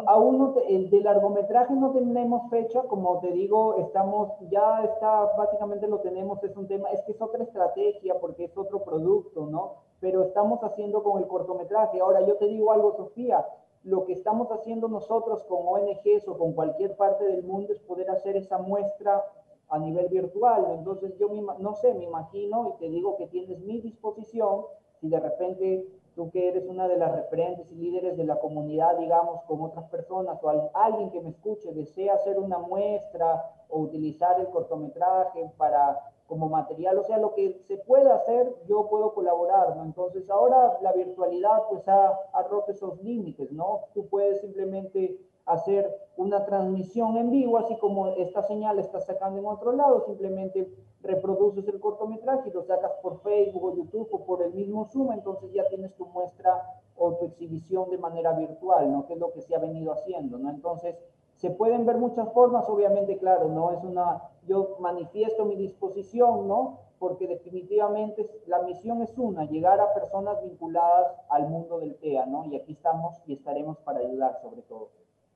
[0.06, 5.86] Aún no el de largometraje no tenemos fecha, como te digo, estamos, ya está, básicamente
[5.86, 9.74] lo tenemos, es un tema, es que es otra estrategia porque es otro producto, ¿no?
[10.00, 12.00] Pero estamos haciendo con el cortometraje.
[12.00, 13.46] Ahora, yo te digo algo, Sofía,
[13.84, 18.10] lo que estamos haciendo nosotros con ONGs o con cualquier parte del mundo es poder
[18.10, 19.24] hacer esa muestra
[19.68, 20.66] a nivel virtual.
[20.72, 24.66] Entonces, yo no sé, me imagino y te digo que tienes mi disposición
[25.00, 25.86] si de repente
[26.16, 29.84] tú que eres una de las referentes y líderes de la comunidad, digamos, con otras
[29.90, 36.00] personas o alguien que me escuche desea hacer una muestra o utilizar el cortometraje para
[36.26, 39.84] como material, o sea, lo que se puede hacer, yo puedo colaborar, ¿no?
[39.84, 43.82] Entonces ahora la virtualidad pues ha, ha roto esos límites, ¿no?
[43.94, 49.46] Tú puedes simplemente hacer una transmisión en vivo, así como esta señal está sacando en
[49.46, 50.68] otro lado, simplemente
[51.06, 55.12] reproduces el cortometraje y lo sacas por Facebook o YouTube o por el mismo Zoom,
[55.12, 56.62] entonces ya tienes tu muestra
[56.96, 59.06] o tu exhibición de manera virtual, ¿no?
[59.06, 60.50] Que es lo que se ha venido haciendo, ¿no?
[60.50, 60.96] Entonces,
[61.34, 66.80] se pueden ver muchas formas, obviamente, claro, no es una, yo manifiesto mi disposición, ¿no?
[66.98, 72.46] Porque definitivamente la misión es una, llegar a personas vinculadas al mundo del TEA, ¿no?
[72.46, 74.88] Y aquí estamos y estaremos para ayudar sobre todo.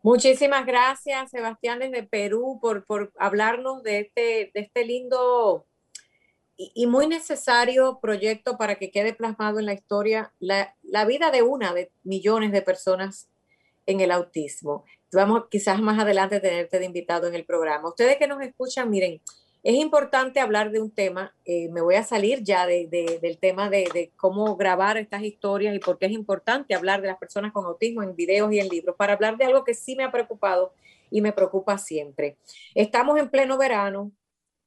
[0.03, 5.67] Muchísimas gracias, Sebastián, desde Perú, por, por hablarnos de este, de este lindo
[6.57, 11.43] y, muy necesario proyecto para que quede plasmado en la historia la, la, vida de
[11.43, 13.31] una de millones de personas
[13.87, 14.85] en el autismo.
[15.13, 17.89] Vamos quizás más adelante tenerte de invitado en el programa.
[17.89, 19.21] Ustedes que nos escuchan, miren,
[19.63, 23.39] es importante hablar de un tema, eh, me voy a salir ya de, de, del
[23.39, 27.19] tema de, de, cómo grabar estas historias y por qué es importante hablar de las
[27.19, 30.05] personas con autismo en videos y en libros, para hablar de algo que sí me
[30.05, 30.73] ha preocupado
[31.11, 32.39] y me preocupa siempre.
[32.75, 34.13] Estamos en pleno verano,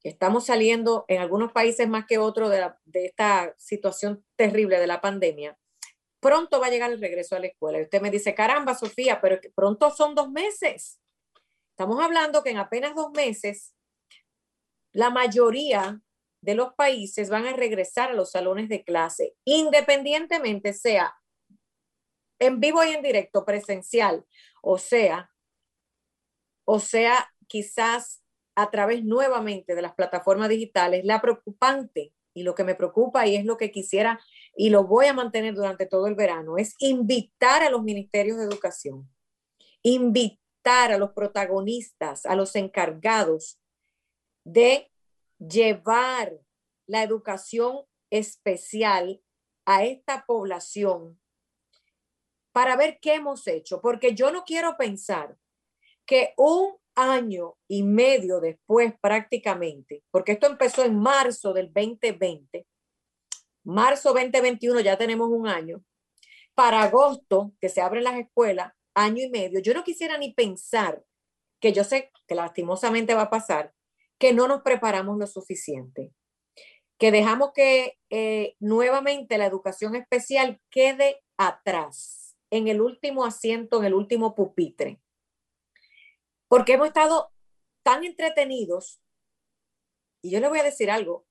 [0.04, 5.02] estamos saliendo en algunos países más que otros de, de esta situación terrible de la
[5.02, 5.58] pandemia.
[6.20, 7.80] Pronto va a llegar el regreso a la escuela.
[7.80, 11.00] Y usted me dice, caramba, Sofía, pero pronto son dos meses.
[11.72, 13.74] Estamos hablando que en apenas dos meses
[14.94, 16.02] la mayoría
[16.42, 21.16] de los países van a regresar a los salones de clase, independientemente sea
[22.40, 24.26] en vivo y en directo, presencial,
[24.62, 25.32] o sea,
[26.66, 28.24] o sea, quizás
[28.56, 33.36] a través nuevamente de las plataformas digitales, la preocupante y lo que me preocupa y
[33.36, 34.20] es lo que quisiera
[34.56, 38.44] y lo voy a mantener durante todo el verano, es invitar a los ministerios de
[38.44, 39.10] educación,
[39.82, 43.63] invitar a los protagonistas, a los encargados
[44.44, 44.92] de
[45.40, 46.34] llevar
[46.88, 49.22] la educación especial
[49.66, 51.20] a esta población
[52.52, 55.36] para ver qué hemos hecho, porque yo no quiero pensar
[56.06, 62.68] que un año y medio después prácticamente, porque esto empezó en marzo del 2020,
[63.64, 65.84] marzo 2021 ya tenemos un año,
[66.54, 71.04] para agosto que se abren las escuelas, año y medio, yo no quisiera ni pensar
[71.60, 73.74] que yo sé que lastimosamente va a pasar,
[74.24, 76.14] que no nos preparamos lo suficiente,
[76.98, 83.88] que dejamos que eh, nuevamente la educación especial quede atrás, en el último asiento, en
[83.88, 85.02] el último pupitre,
[86.48, 87.34] porque hemos estado
[87.84, 89.02] tan entretenidos.
[90.22, 91.28] Y yo les voy a decir algo,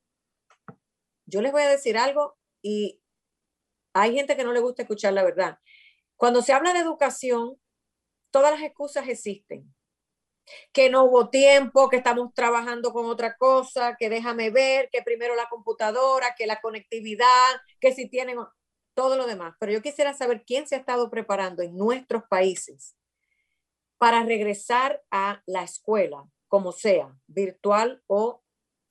[1.24, 3.00] yo les voy a decir algo y
[3.94, 5.58] hay gente que no le gusta escuchar la verdad.
[6.16, 7.58] Cuando se habla de educación,
[8.30, 9.74] todas las excusas existen.
[10.72, 15.34] Que no hubo tiempo, que estamos trabajando con otra cosa, que déjame ver, que primero
[15.34, 18.38] la computadora, que la conectividad, que si tienen
[18.94, 19.54] todo lo demás.
[19.58, 22.96] Pero yo quisiera saber quién se ha estado preparando en nuestros países
[23.98, 28.42] para regresar a la escuela, como sea, virtual o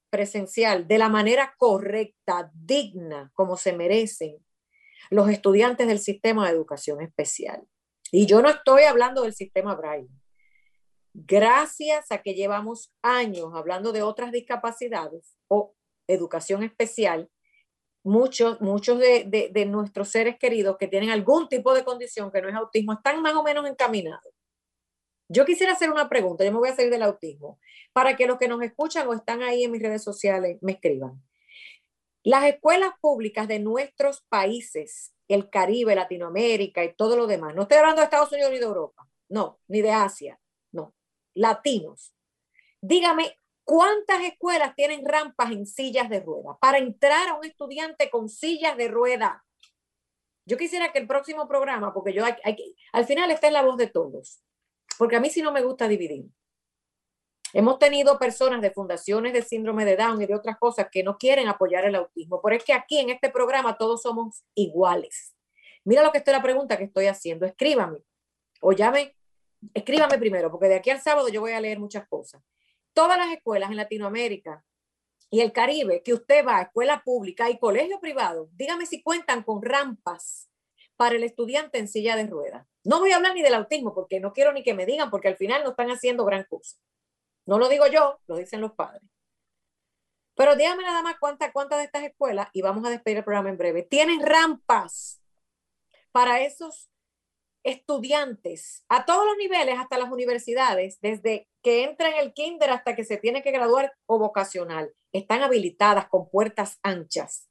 [0.09, 4.37] presencial, de la manera correcta, digna, como se merecen
[5.09, 7.67] los estudiantes del sistema de educación especial.
[8.11, 10.20] Y yo no estoy hablando del sistema Braille.
[11.13, 15.75] Gracias a que llevamos años hablando de otras discapacidades o
[16.07, 17.29] educación especial,
[18.03, 22.49] muchos, muchos de, de, nuestros seres queridos que tienen algún tipo de condición que no
[22.49, 24.33] es autismo están más o menos encaminados.
[25.27, 27.59] Yo quisiera hacer una pregunta, yo me voy a salir del autismo,
[27.93, 31.21] para que los que nos escuchan o están ahí en mis redes sociales me escriban.
[32.23, 37.77] Las escuelas públicas de nuestros países, el Caribe, Latinoamérica y todo lo demás, no estoy
[37.77, 40.40] hablando de Estados Unidos ni de Europa, no, ni de Asia,
[41.33, 42.13] latinos.
[42.81, 48.29] Dígame, ¿cuántas escuelas tienen rampas en sillas de rueda para entrar a un estudiante con
[48.29, 49.45] sillas de rueda?
[50.45, 52.35] Yo quisiera que el próximo programa, porque yo hay,
[52.93, 54.43] al final está en la voz de todos,
[54.97, 56.25] porque a mí sí no me gusta dividir.
[57.53, 61.17] Hemos tenido personas de fundaciones de síndrome de Down y de otras cosas que no
[61.17, 65.35] quieren apoyar el autismo, pero es que aquí en este programa todos somos iguales.
[65.83, 67.45] Mira lo que es la pregunta que estoy haciendo.
[67.45, 67.99] Escríbame
[68.61, 69.15] o llame,
[69.73, 72.41] escríbame primero, porque de aquí al sábado yo voy a leer muchas cosas.
[72.93, 74.63] Todas las escuelas en Latinoamérica
[75.29, 79.43] y el Caribe que usted va, a escuela pública y colegio privado, dígame si cuentan
[79.43, 80.49] con rampas
[80.97, 82.67] para el estudiante en silla de ruedas.
[82.83, 85.29] No voy a hablar ni del autismo porque no quiero ni que me digan porque
[85.29, 86.77] al final no están haciendo gran cosa.
[87.45, 89.03] No lo digo yo, lo dicen los padres.
[90.35, 93.49] Pero dígame nada más cuántas cuántas de estas escuelas, y vamos a despedir el programa
[93.49, 95.21] en breve, tienen rampas
[96.11, 96.90] para esos
[97.63, 102.95] estudiantes a todos los niveles, hasta las universidades, desde que entran en el kinder hasta
[102.95, 104.93] que se tiene que graduar o vocacional.
[105.11, 107.49] Están habilitadas con puertas anchas.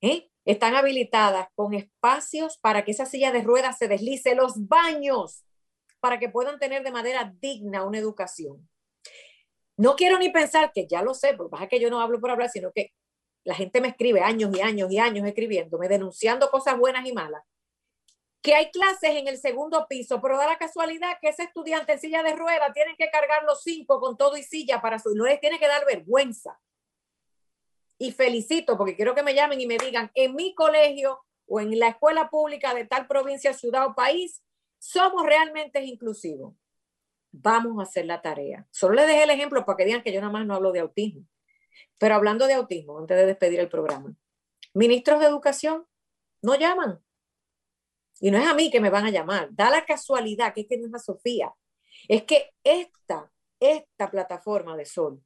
[0.00, 0.30] ¿eh?
[0.44, 5.44] Están habilitadas con espacios para que esa silla de ruedas se deslice, los baños,
[6.00, 8.68] para que puedan tener de manera digna una educación.
[9.76, 12.30] No quiero ni pensar que ya lo sé, porque pasa que yo no hablo por
[12.30, 12.92] hablar, sino que
[13.44, 17.42] la gente me escribe años y años y años escribiéndome, denunciando cosas buenas y malas.
[18.42, 22.00] Que hay clases en el segundo piso, pero da la casualidad que ese estudiante en
[22.00, 25.14] silla de ruedas tienen que cargar los cinco con todo y silla para su.
[25.14, 26.60] No les tiene que dar vergüenza.
[27.98, 31.78] Y felicito, porque quiero que me llamen y me digan, en mi colegio o en
[31.78, 34.42] la escuela pública de tal provincia, ciudad o país,
[34.78, 36.54] somos realmente inclusivos
[37.32, 38.66] vamos a hacer la tarea.
[38.70, 40.80] Solo les dejé el ejemplo para que digan que yo nada más no hablo de
[40.80, 41.26] autismo.
[41.98, 44.14] Pero hablando de autismo, antes de despedir el programa,
[44.74, 45.86] ministros de educación
[46.42, 47.00] no llaman.
[48.20, 49.48] Y no es a mí que me van a llamar.
[49.52, 51.52] Da la casualidad que es que no es a Sofía.
[52.08, 55.22] Es que esta, esta plataforma de Sol,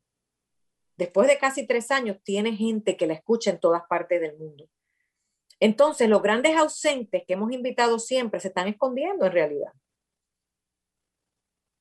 [0.97, 4.69] después de casi tres años, tiene gente que la escucha en todas partes del mundo.
[5.61, 9.73] Entonces, los grandes ausentes que hemos invitado siempre se están escondiendo en realidad.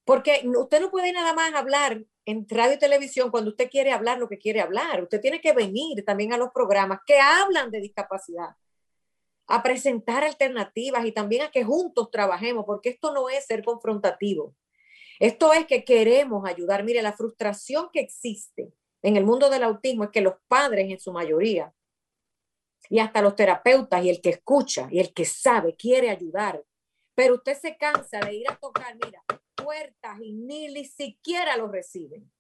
[0.05, 4.19] Porque usted no puede nada más hablar en radio y televisión cuando usted quiere hablar
[4.19, 5.03] lo que quiere hablar.
[5.03, 8.49] Usted tiene que venir también a los programas que hablan de discapacidad,
[9.47, 14.55] a presentar alternativas y también a que juntos trabajemos, porque esto no es ser confrontativo.
[15.19, 16.83] Esto es que queremos ayudar.
[16.83, 20.99] Mire, la frustración que existe en el mundo del autismo es que los padres en
[20.99, 21.73] su mayoría
[22.89, 26.63] y hasta los terapeutas y el que escucha y el que sabe quiere ayudar,
[27.15, 29.23] pero usted se cansa de ir a tocar, mira,
[29.55, 32.31] puertas y ni, siquiera los reciben.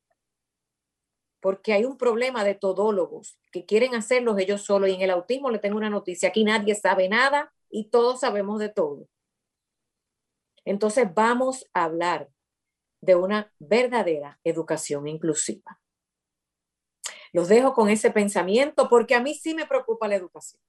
[1.45, 4.89] Porque hay un problema de todólogos que quieren hacerlos ellos solos.
[4.89, 6.29] Y en el autismo le tengo una noticia.
[6.29, 9.07] Aquí nadie sabe nada y todos sabemos de todo.
[10.63, 12.31] Entonces vamos a hablar
[12.99, 15.79] de una verdadera educación inclusiva.
[17.31, 20.59] Los dejo con ese pensamiento porque a mí sí me preocupa la educación.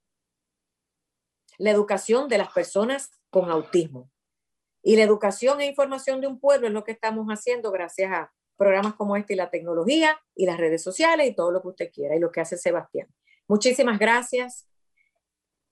[1.57, 4.11] La educación de las personas con autismo.
[4.83, 8.31] Y la educación e información de un pueblo es lo que estamos haciendo gracias a
[8.57, 11.91] programas como este y la tecnología y las redes sociales y todo lo que usted
[11.91, 13.07] quiera y lo que hace Sebastián.
[13.47, 14.67] Muchísimas gracias.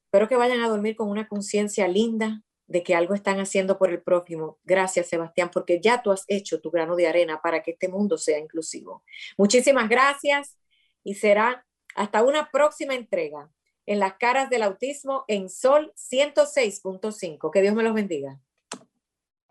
[0.05, 3.89] Espero que vayan a dormir con una conciencia linda de que algo están haciendo por
[3.89, 4.59] el prójimo.
[4.63, 8.17] Gracias, Sebastián, porque ya tú has hecho tu grano de arena para que este mundo
[8.17, 9.03] sea inclusivo.
[9.37, 10.57] Muchísimas gracias
[11.03, 11.65] y será
[11.95, 13.51] hasta una próxima entrega
[13.85, 17.51] en las caras del autismo en Sol 106.5.
[17.51, 18.39] Que Dios me los bendiga.